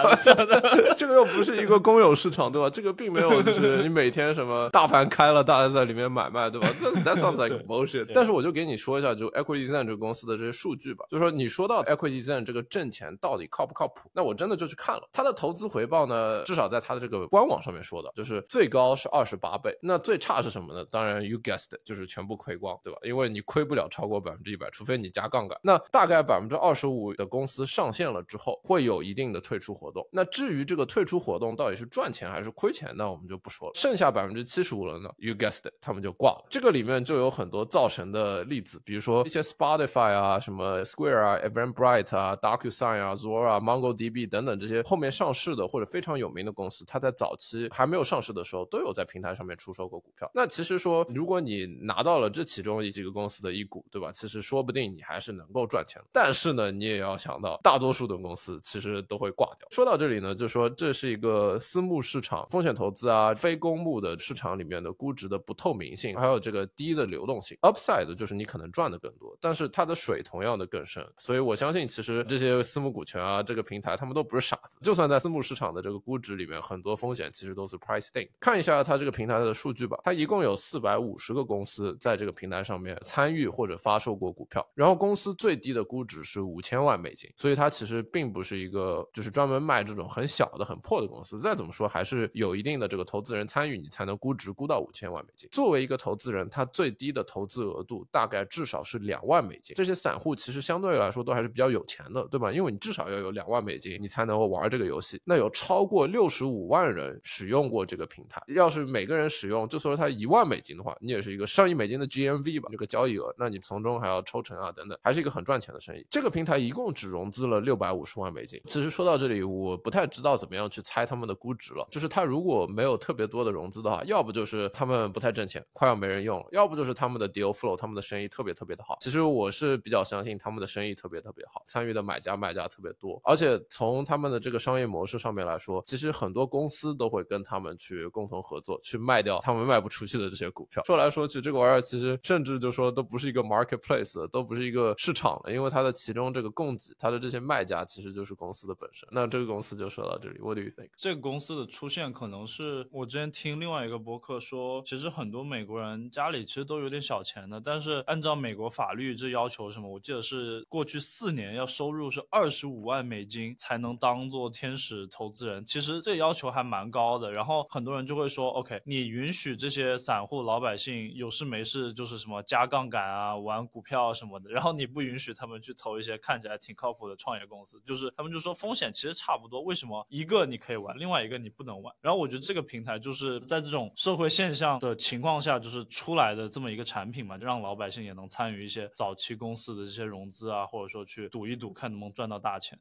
[0.98, 2.70] 这个又不是一个公有市场，对吧？
[2.70, 6.68] 这个并没有就是你每天什么大盘开了，大家在里面买卖，对吧
[7.04, 11.06] ？That sounds like bullshit，但是我就给你说一下，就 EquityZen 这个公司的这些数据吧。
[11.10, 14.10] 就说你说到 EquityZen 这个挣钱到底靠不靠谱？
[14.14, 19.78] 那我真的就去看了，它的投资回报呢，至少在它的这个官网上面说的，就是最高是二十八倍。
[19.82, 20.86] 那最差是什么呢？
[20.92, 23.00] 当然 you guessed，就是全部亏光，对吧？
[23.04, 25.60] 因为你亏不了超过百分之一百，除非你加杠杆。
[25.64, 30.08] 那大概百分之二十五的公司上线了之后，会有一定的退出活动。
[30.12, 33.74] 那至于这个退出活动到底是赚钱还是亏钱，那我们就不说了。
[33.76, 36.46] 剩下百分之七十五了呢，you guessed，他们就挂了。
[36.50, 50.30] 这个里面就有很很多造神的例子，比如说一些 Spotify 啊、什么 Square 啊、Eventbrite 啊、DocuSign 啊、Zora、MongoDB 等等这些后面上市的或者非常有名的公司，它在早期还没有上市的时候，都有在平台上面出售过股票。
[50.34, 54.12] 那其实说，如果你拿到了这其中一几个公司的一股，对吧？
[54.14, 56.00] 其实说不定你还是能够赚钱。
[56.12, 59.68] 但是呢，你也要想到，大多数的公司其实都会挂掉。
[59.72, 67.31] 说到这里呢，就说这是一个私募市场、风险投资啊、非公募的市场里面的估值的不透明性，还有这个低的流动。
[67.32, 71.02] 动性，upside 就是你可能赚的更多，但是它的水同样的更深。
[71.18, 78.28] 所以我相信，其实这些私募股权啊，这个平台他们都不是傻子，就算在私募市场的这个估值里面，很多风险其实都是 price in。
[78.42, 91.40] 看一下它这个平台的数据吧，它一共有四百五十个公司在这个平台上面参与或者发售过股票，然后公司最低的估值是五千万美金，所以它其实并不是一个就是专门卖这种很小的、很破的公司。
[91.40, 95.50] 再怎么说，还是有一定的这个投资人参与，你才能估值估到五千万美金。
[95.52, 99.76] 作为一个投资人，他最低的投资额度大概至少是两万美金。
[99.76, 102.52] 这些散户其实相对来说都还是比较有钱的，对吧？
[102.52, 105.22] 因为你至少要有两万美金，你才能够玩这个游戏。
[105.26, 116.06] 那有超过六十五万人使用过这个平台，要是每个人使用，就说他一万美金的话，你也是一个上亿美金的 GMV 吧，这个交易额，那你从中还要抽成啊等等，还是一个很赚钱的生意。
[116.10, 118.62] 这个平台一共只融资了六百五十万美金。
[118.66, 121.88] 其实说到这里，我不太知道怎么样去猜他们的估值了。
[121.92, 128.98] 就是他如果没有特别多的融资的话，要不就是他们不太挣钱，快要没人用了；要不就是他们的 deal flow，他们的生意特别特别的好。
[129.00, 140.84] 其实我是比较相信他们的生意特别特别好，参与的买家卖家特别多，而且从他们的这个商业模式上面来说，其实很多公司都会跟他们去共同合作，去卖掉他们卖不出去的这些股票。
[140.86, 149.10] 说来说去，这个玩意儿其实甚至就说都不是一个 marketplace，都不是一个市场了，因为它的其中这个供给，它的这些卖家其实就是公司的本身。
[149.12, 150.90] 那这个公司就说到这里，What do you think？
[150.98, 165.66] 这个公司的出现可能是我之前听另外一个博客说，其实很多美国人家里其实都有点小钱的，但是按照美国法律这要求什么，我记得是过去四年要收入是二十五万美金才能当做天使投资人。
[165.66, 167.32] 其实这要求还蛮高的。
[167.32, 181.96] 然后很多人就会说，OK，你允许这些散户老百姓有事没事就是什么加杠杆啊、玩股票什么的，然后你不允许他们去投一些看起来挺靠谱的创业公司，就是他们就说风险其实差不多，为什么一个你可以玩，另外一个你不能玩？
[182.02, 192.80] 然后我觉得这个平台就是在这种社会现象的情况下，就是出来的这么一个产品嘛，就让老百姓也能参与一些早期公司的这些融资啊，或者说去赌一赌，看能不能赚到大钱。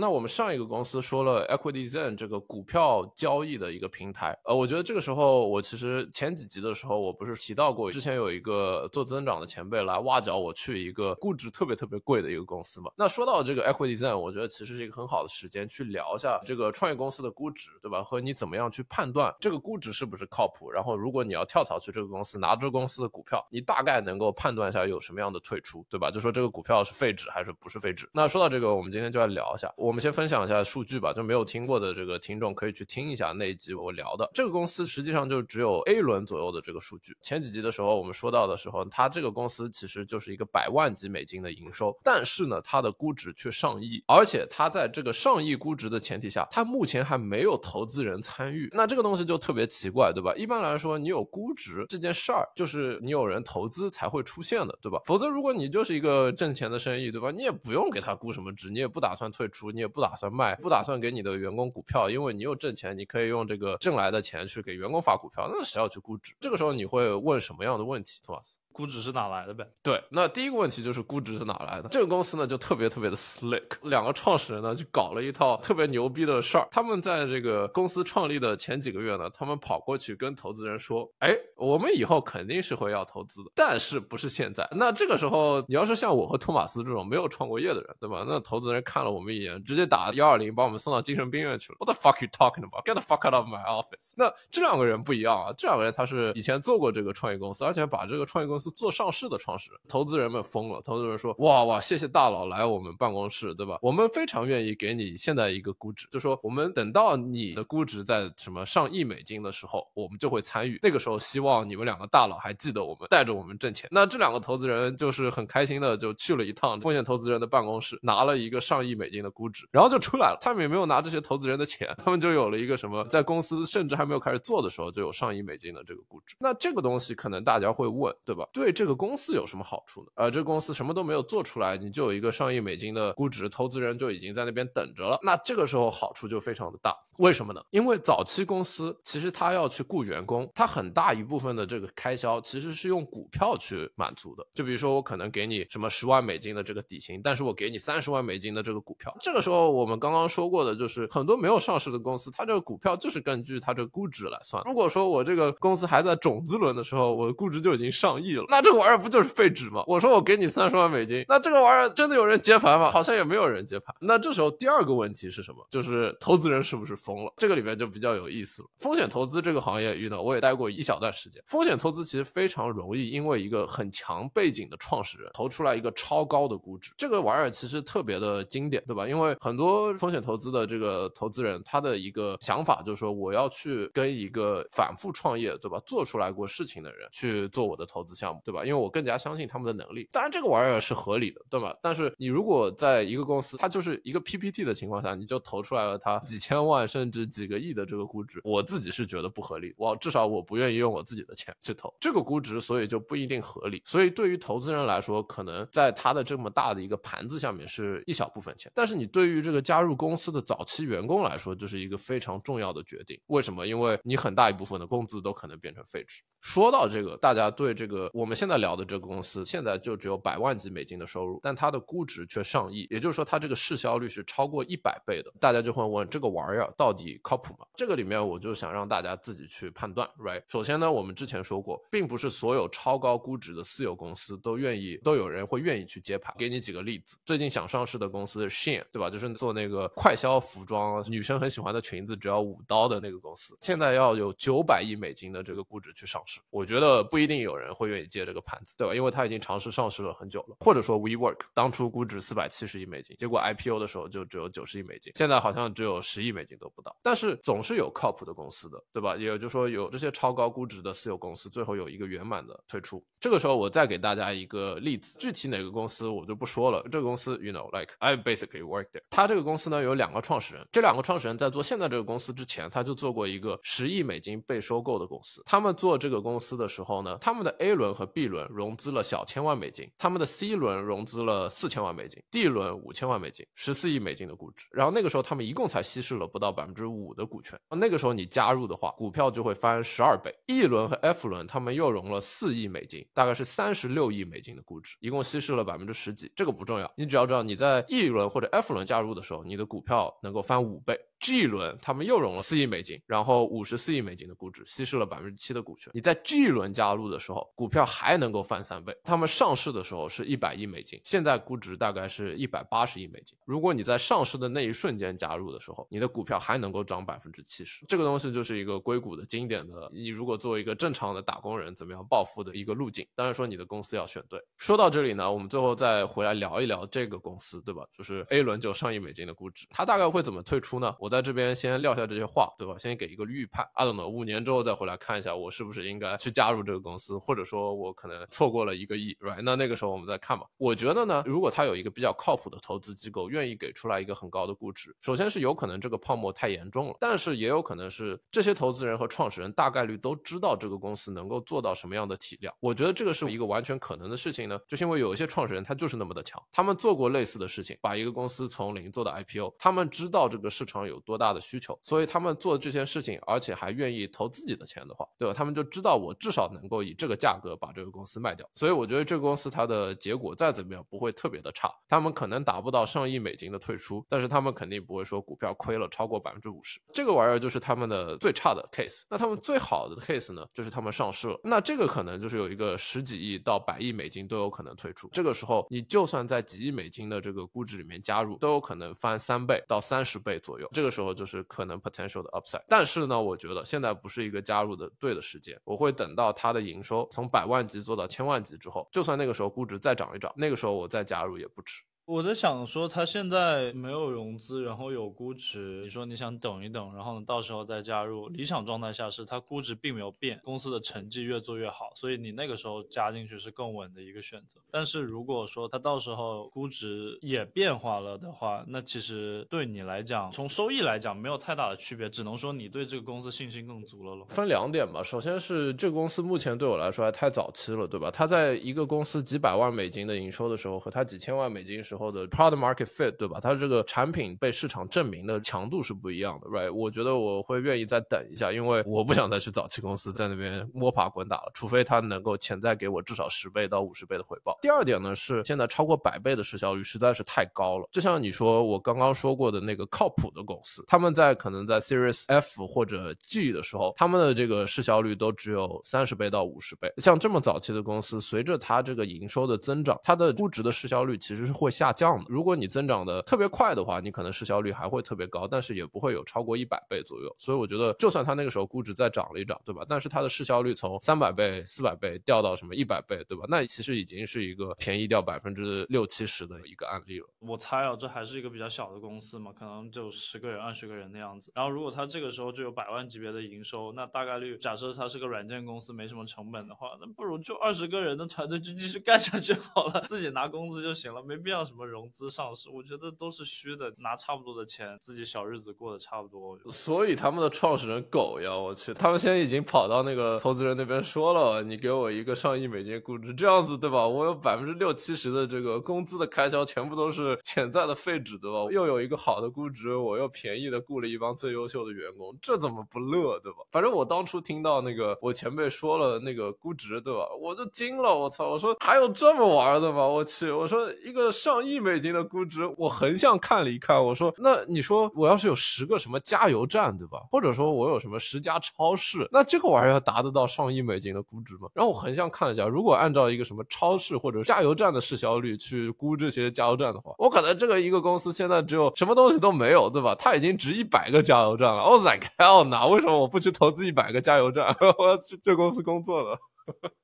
[0.00, 12.92] 那我们上一个公司说了 Equity Zen 这个股票交易的一个平台，呃，我觉得这个时候我其实前几集的时候我不是提到过，之前有一个做增长的前辈来挖角我去一个估值特别特别贵的一个公司嘛。
[12.96, 18.00] 那说到这个 Equity Zen，我觉得其实是一个很好的时间去聊一下这个创业公司的估值，对吧？
[18.04, 20.70] 和你怎么样去判断这个估值是不是靠谱？
[20.70, 26.08] 然后如果你要跳槽去这个公司拿这个公司的股票，你大概能够判断一下有什么样的退出，对吧？
[26.08, 28.08] 就说这个股票是废纸还是不是废纸？
[28.12, 30.62] 那说到这个，我们今天就来聊一下，我我们先分享一下。
[30.62, 37.16] 数据吧，就没有听过的这个听众可以去听一下那一集我聊的这个公司，实际上就只有 A 轮左右的这个数据。
[37.22, 48.68] 前几集的时候我们说到的时候，它这个公司其实就是一个百万级美金的营收，但是呢，它的估值却上亿，而且它在这个上亿估值的前提下，它目前还没有投资人参与。
[48.74, 50.34] 那这个东西就特别奇怪，对吧？
[50.36, 55.00] 一般来说，你有估值这件事儿，就是你有人投资才会出现的，对吧？
[55.06, 57.30] 否则，如果你就是一个挣钱的生意，对吧？
[57.30, 60.56] 你也不用给他估什么值，你也不打算退出，你也不打算卖。
[60.56, 66.34] 不打算给你的员工股票，因为你又挣钱，你可以用这个挣来的钱去给员工发股票，那谁要去估值？
[66.40, 68.58] 这个时候你会问什么样的问题，托马斯？
[68.78, 69.66] 估值是哪来的呗？
[69.82, 71.88] 对，那第一个问题就是估值是哪来的？
[71.88, 76.68] 这个公司呢就特别特别的 slick，两个创始人呢就搞了一套特别牛逼的事儿。
[76.70, 88.24] 他们在这个公司创立的前几个月呢，他们跑过去跟投资人说：“哎，我们以后肯定是会要投资的，但是不是现在。”那这个时候，你要是像我和托马斯这种没有创过业的人，对吧？
[88.28, 91.78] 那投资人看了我们一眼，直接打幺二零，把我们送到精神病院去了。
[91.80, 92.84] What the fuck you talking about?
[92.84, 94.12] Get the fuck out of my office！
[94.16, 99.38] 那这两个人不一样啊，这两个人他是以前做过这个创业公司，而且把这个创业公司做上市的。
[99.38, 100.82] 创始人、投资人们疯了。
[100.82, 103.78] 投资人说：“哇哇，谢谢大佬来我们办公室，对吧？
[103.80, 110.80] 我们非常愿意给你现在一个估值，就说我们等到你的估值在什么上亿美金的时候，我们就会参与。
[110.82, 113.88] 那个时候，希望你们两个大佬还记得我们，带着我们挣钱。
[113.92, 120.38] 那这两个投资人就是很开心的，就去了一趟风险投资人的办公室，拿了一个上亿美金的估值，然后就出来了。
[120.40, 126.34] 他们也没有拿这些投资人的钱，他们就有了一个什么，在公司甚至还没有开始做的时候，就有上亿美金的这个估值。
[126.40, 128.48] 那这个东西可能大家会问，对吧？
[128.58, 130.08] 对这个公司有什么好处呢？
[130.16, 135.18] 呃，这个公司什么都没有做出来，你就有一个上亿美金的估值，投资人就已经在那边等着了。
[135.22, 137.60] 那这个时候好处就非常的大，为什么呢？
[137.70, 144.44] 因为早期公司其实他要去雇员工，他很大一部分的这个开销其实是用股票去满足的。
[144.52, 149.14] 就比如说我可能给你什么十万美金的这个底薪，但是我给你三十万美金的这个股票。
[149.20, 154.62] 这个时候我们刚刚说过的就是很多没有上市的公司，它这个股票就是根据它这个估值来算。
[154.66, 159.82] 如果说我这个公司还在种子轮的时候，我的估值就已经上亿那这个玩意儿不就是废纸吗？
[159.86, 162.90] 我说我给你三十万美金，那这个玩意儿真的有人接盘吗？
[162.90, 163.94] 好像也没有人接盘。
[164.00, 165.66] 那这时候第二个问题是什么？
[165.70, 167.32] 就是投资人是不是疯了？
[167.36, 168.68] 这个里面就比较有意思了。
[168.78, 171.42] 风险投资这个行业遇到，我也待过一小段时间。
[171.46, 179.06] 风险投资其实非常容易，因为一个很强背景的创始人投出来一个超高的估值，这个玩意儿其实特别的经典，对吧？
[179.06, 185.78] 因为很多风险投资的这个投资人，他的一个想法就是说，我要去跟一个反复创业，对吧？
[185.86, 188.64] 做出来过事情的人去做我的投资项对吧？
[188.64, 190.08] 因为我更加相信他们的能力。
[190.10, 191.76] 当然，这个玩意儿是合理的，对吧？
[191.82, 199.74] 但是你如果在一个公司，它就是一个 PPT 的情况下，你就投出来了它几千万甚至几个亿的这个估值，我自己是觉得不合理。
[199.76, 203.82] 我至少我不愿意用我自己的钱去投这个估值，所以就不一定合理。
[203.84, 213.18] 所以对于投资人来说，可能在他的这么大的一个盘子下面是一小部分钱，但是你对于这个加入公司的早期员工来说，就是一个非常重要的决定。
[213.26, 213.66] 为什么？
[213.66, 216.22] 因为你很大一部分的工资都可能变成废纸。
[216.40, 225.32] 说到这个，大家对这个我们现在聊的这个公司，现在就只有百万级美金的收入，但它的估值却上亿，也就是说它这个市销率是超过一百倍的。
[225.38, 227.64] 大家就会问这个玩意儿到底靠谱吗？
[227.76, 230.42] 这个里面我就想让大家自己去判断，right？
[230.48, 236.34] 首先呢，我们之前说过，并不是所有超高估值的私有公司都愿意，都有人会愿意去接盘。
[236.36, 239.08] 给你几个例子，最近想上市的公司 Shein，对吧？
[239.08, 248.94] 就是做那个快消服装，女生很喜欢的裙子，只要五刀的那个公司，现在要有九百亿美金的这个估值去上市，我觉得不一定有人会愿意接这个盘子，对吧？
[248.94, 250.56] 因为它已经尝试上市了很久了。
[250.60, 256.96] 或者说 WeWork 当初估值四百七十亿美金，结果 IPO 的时候就只有九十亿美金，现在好像只有十亿美金都不到。
[257.02, 259.16] 但是总是有靠谱的公司的，对吧？
[259.16, 263.04] 也就是说有这些超高估值的私有公司，最后有一个圆满的退出。
[263.20, 266.82] 这个时候我再给大家一个例子，具体哪个公司我就不说了。
[266.90, 269.02] 这个公司，you know like I basically work there。
[269.10, 275.42] 它这个公司呢有两个创始人，这两个创始人在做现在这个公司之前，他就做过一个十亿美金被收购的公司。
[275.44, 284.68] 他们做这个公司的时候呢，他们的 A 轮和 B 轮融资了小千万美金，他们的 C 轮融资了四千万美金，D 轮五千万美金，十四亿美金的估值。
[284.70, 287.58] 然后那个时候他们一共才稀释了不到百分之五的股权。
[287.70, 290.32] 那个时候你加入的话，股票就会翻十二倍。
[290.46, 296.30] E 轮和 F 轮他们又融了四亿美金，大概是三十六亿美金的估值，一共稀释了百分之十几。
[296.36, 300.96] 这个不重要，你只要知道你在 E 轮或者 F 轮加入的时候，你的股票能够翻五倍。
[301.20, 305.90] G 轮他们又融了四亿美金，然后五十四亿美金的估值，稀释了百分之七的股权。
[305.94, 308.96] 你在 G 轮加入的时候，股票还能够翻三倍。
[309.04, 313.36] 他们上市的时候是一百亿美金，现在估值大概是一百八十亿美金。
[313.44, 317.84] 如果你在上市的那一瞬间加入的时候，你的股票还能够涨百分之七十。
[317.86, 323.06] 这个东西就是一个硅谷的经典的，你如果作为一个正常的打工人，怎么样暴富的一个路径。
[323.14, 324.40] 当然说你的公司要选对。
[324.56, 327.84] 说到这里呢，我们最后再回来聊一聊这个公司，对吧？
[327.92, 330.94] 就是 A 轮就上亿美金的估值，它大概会怎么退出呢？
[330.98, 332.76] 我我在这边先撂下这些话，对吧？
[332.76, 333.66] 先给一个预判。
[333.72, 339.40] I don't know，五年之后再回来看一下，我是不是应该去加入这个公司，或者说我可能错过了一个亿，right？
[339.42, 340.44] 那那个时候我们再看吧。
[340.58, 352.54] 我觉得呢，如果他有一个比较靠谱的投资机构，愿意给出来一个很高的估值，首先是有可能这个泡沫太严重了，但是也有可能是这些投资人和创始人大概率都知道这个公司能够做到什么样的体量。
[352.60, 361.78] 我觉得这个是一个完全可能的事情呢，就是因为有一些创始人他就是那么的强，他们做过类似的事情，把一个公司从零做到 IPO，他们知道这个市场有有多大的需求。
[361.82, 365.32] 所以他们做这件事情，而且还愿意投自己的钱的话，对吧？
[365.32, 368.48] 他们就知道我至少能够以这个价格把这个公司卖掉。
[368.54, 371.72] 所以我觉得这个公司它的结果再怎么样不会特别的差。
[371.88, 376.80] 他们可能达不到上亿美金的退出，但是他们肯定不会说股票亏了超过百分之五十。
[376.92, 379.04] 这个玩意儿就是他们的最差的 case。
[379.08, 381.38] 那他们最好的 case 呢，就是他们上市了。
[381.44, 385.08] 那这个可能就是有一个十几亿到百亿美金都有可能退出。
[385.12, 390.68] 这个时候你就算在几亿美金的这个估值里面加入，都有可能翻三倍到三十倍左右。
[390.72, 395.58] 这个时候就是可能 potential 的 upside，但是呢，我觉得现在不是一个加入的对的时间。
[395.64, 401.82] 我会等到它的营收从百万级做到千万级之后，就算那个时候估值再涨一涨，那个时候我再加入也不迟。
[402.08, 405.82] 我在想说，它现在没有融资，然后有估值。
[405.84, 408.30] 你说你想等一等，然后呢，到时候再加入。
[408.30, 414.58] 理想状态下是它估值并没有变，公司的成绩越做越好，所以你那个时候加进去是更稳的一个选择。
[414.70, 424.24] 但是如果说它到时候估值也变化了的话，那其实对你来讲，从收益来讲没有太大的区别，只能说你对这个公司信心更足了咯。
[424.30, 428.10] 分两点吧，首先是这个公司目前对我来说还太早期了，对吧？
[428.10, 431.97] 它在一个公司几百万美金的营收的时候，和它几千万美金时候。
[431.98, 433.38] 候的 product market fit，对吧？
[433.40, 436.72] 它这个产品被市场证明的强度是不一样的，right？
[436.72, 444.56] 我觉得我会愿意再等一下，因为我不想再去早期公司在那边摸爬滚打了，除非它能够潜在给我至少十倍到五十倍的回报。
[444.62, 456.92] 第二点呢是现在超过百倍的市销率实在是太高了，就像你说我刚刚说过的那个靠谱的公司，他们在可能在 Series F 或者 G 的时候，他们的这个市销率都只有三十倍到五十倍。
[456.98, 462.26] 像这么早期的公司，随着它这个营收的增长，它的估值的市销率其实是会下降的。
[462.28, 467.34] 如果你增长的特别快的话，你可能市销率还会特别高，但是也不会有超过一百倍左右。
[467.38, 469.84] 所以我觉得，就算它那个时候估值再涨了一涨，对吧？
[469.88, 473.44] 但是它的市销率从三百倍、四百倍掉到什么一百倍，对吧？
[473.48, 477.26] 那其实已经是一个便宜掉百分之六七十的一个案例了。
[477.40, 481.52] 我猜啊，这还是一个比较小的公司嘛，可能就十个人、二十个人的样子。
[481.54, 492.68] 然后如果它这个时候就有百万级别的营收，那大概率假设它是个软件公司，没什么成本的话，那不如就二十个人的团队就继续干下去好了，自己拿工资就行了，没必要什么什么融资上市。
[492.68, 496.58] 我觉得都是虚的，拿差不多的钱，自己小日子过得差不多。
[496.72, 504.08] 所以他们的创始人狗呀，我去，他们现在已经跑到那个投资人那边说了，你给我一个上亿美金估值，这样子对吧？
[504.08, 508.66] 我有百分之六七十的这个工资的开销全部都是潜在的废纸，对吧？
[508.72, 513.58] 又有一个好的估值，我又便宜的雇了一帮最优秀的员工，这怎么不乐，对吧？
[513.70, 517.28] 反正我当初听到那个我前辈说了那个估值，对吧？
[517.40, 518.48] 我就惊了，我操！
[518.48, 520.06] 我说还有这么玩的吗？
[520.08, 520.50] 我去！
[520.50, 527.18] 我说一个上上亿美金的估值，我横向看了一看，我说那你说我要是有十个什么加油站，对吧？
[527.32, 531.68] 或者说我有什么十家超市，那这个玩意儿要达得到上亿美金的估值吗？
[531.74, 540.14] 然后我横向看了一下，如果按照一个什么超市或者加油站的市销率去估这些加油站的话，我可能这个一个公司现在只有什么东西都没有，对吧？
[540.14, 541.82] 它已经值一百个加油站了。
[541.82, 542.86] 我 like hell 哪？
[542.86, 544.68] 为什么我不去投资一百个加油站？
[544.96, 546.38] 我要去这公司工作了。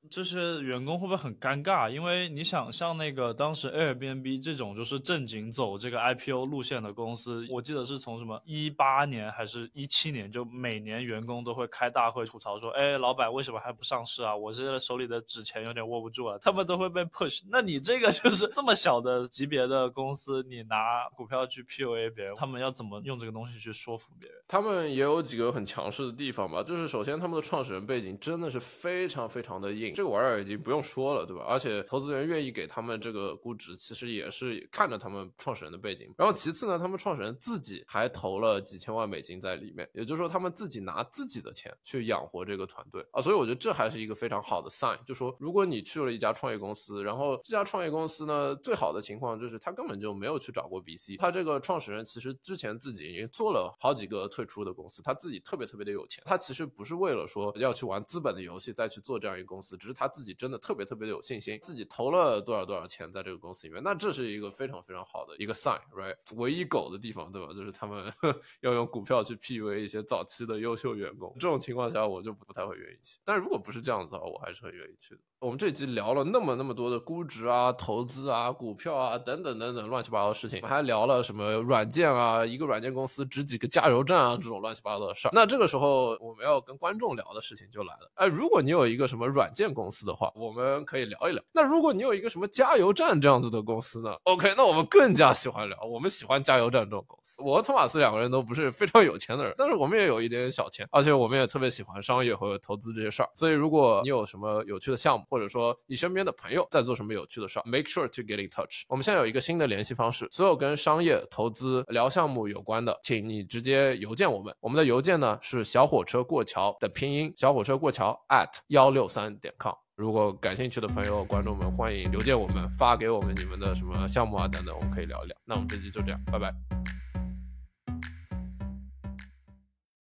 [0.09, 1.89] 这 些员工会不会很尴尬？
[1.89, 14.35] 因为你想，像那个当时 Airbnb 这种就是正经走这个 IPO 路线的公司，我记得是从什么一八年还是一七年，就每年员工都会开大会吐槽说：“哎，老板为什么还不上市啊？
[14.35, 17.41] 我现在手里的纸钱有点握不住了。”他们都会被 push。
[17.49, 24.39] 那你这个就是这么小的级别的公司，你拿股票去 PUA 别人，他们要怎么用这个东西去说服别人？
[24.47, 29.93] 他们也有几个很强势的地方吧，就是首先他们的创始人背景真的是非常非常的硬。
[29.93, 31.43] 这个玩意儿已经不用说了，对吧？
[31.47, 36.13] 而且投资人愿意给他们这个估值，其实也是看着他们创始人的背景。
[36.17, 43.21] 然后其次呢，他们创始人自己还投了几千万美金在里面，也就是说他们自己拿自己的钱去养活这个团队啊。
[43.21, 59.77] 所以我觉得这还是一个非常好的 sign，就说如果你去了一家创业公司，然后这家创业公司呢，最好的情况就是他根本就没有去找过 VC，他这个创始人其实之前自己已经做了好几个退出的公司，他自己特别特别的有钱，他其实不是为了说要去玩资本的游戏再去做这样一公司。
[59.77, 66.15] 只是他自己真的特别特别的有信心，自己投了多少多少钱在这个公司里面，那这是一个非常非常好的一个 sign，right？
[66.35, 67.53] 唯一狗的地方，对吧？
[67.53, 68.11] 就是他们
[68.61, 73.19] 要用股票去 PUA 一些早期的优秀员工，这种情况下我就不太会愿意去。
[73.23, 75.21] 但如果不是这样子的话，我还是很愿意去的。
[75.45, 85.31] 我们这集聊了那么那么多的估值啊、投资啊、股票啊等等等等乱七八糟的事情，我们还聊了什么软件啊，一个软件公司值几个加油站啊这种乱七八糟的事儿。
[85.35, 91.43] 那这个时候我们要跟观众聊的事情就来了，哎，如果你有一个什么软件公司的话，我们可以聊一聊。
[91.53, 97.43] 那如果你有一个什么加油站这样子的公司呢？OK，那我们更加喜欢聊，我们喜欢加油站这种公司。
[97.43, 103.29] 我和托马斯两个人都不是非常有钱的人，但是我们也有一点小钱，而且我们也特别喜欢商业和投资这些事儿。
[103.35, 108.85] 所以如果你有什么有趣的项目，或者说你身边的朋友在做什么有趣的事儿，make sure to get in touch。
[108.87, 114.55] 我们现在有一个新的联系方式，所有跟商业投资聊项目有关的，请你直接邮件我们。
[114.61, 119.73] 我们的邮件呢是小火车过桥的拼音，小火车过桥 at 幺六三点 com。
[119.97, 125.35] 如果感兴趣的朋友、观众们，欢迎邮件我们，发给我们你们的什么项目啊等等，我们可以聊一聊。
[125.43, 127.04] 那我们这期就这样，拜拜。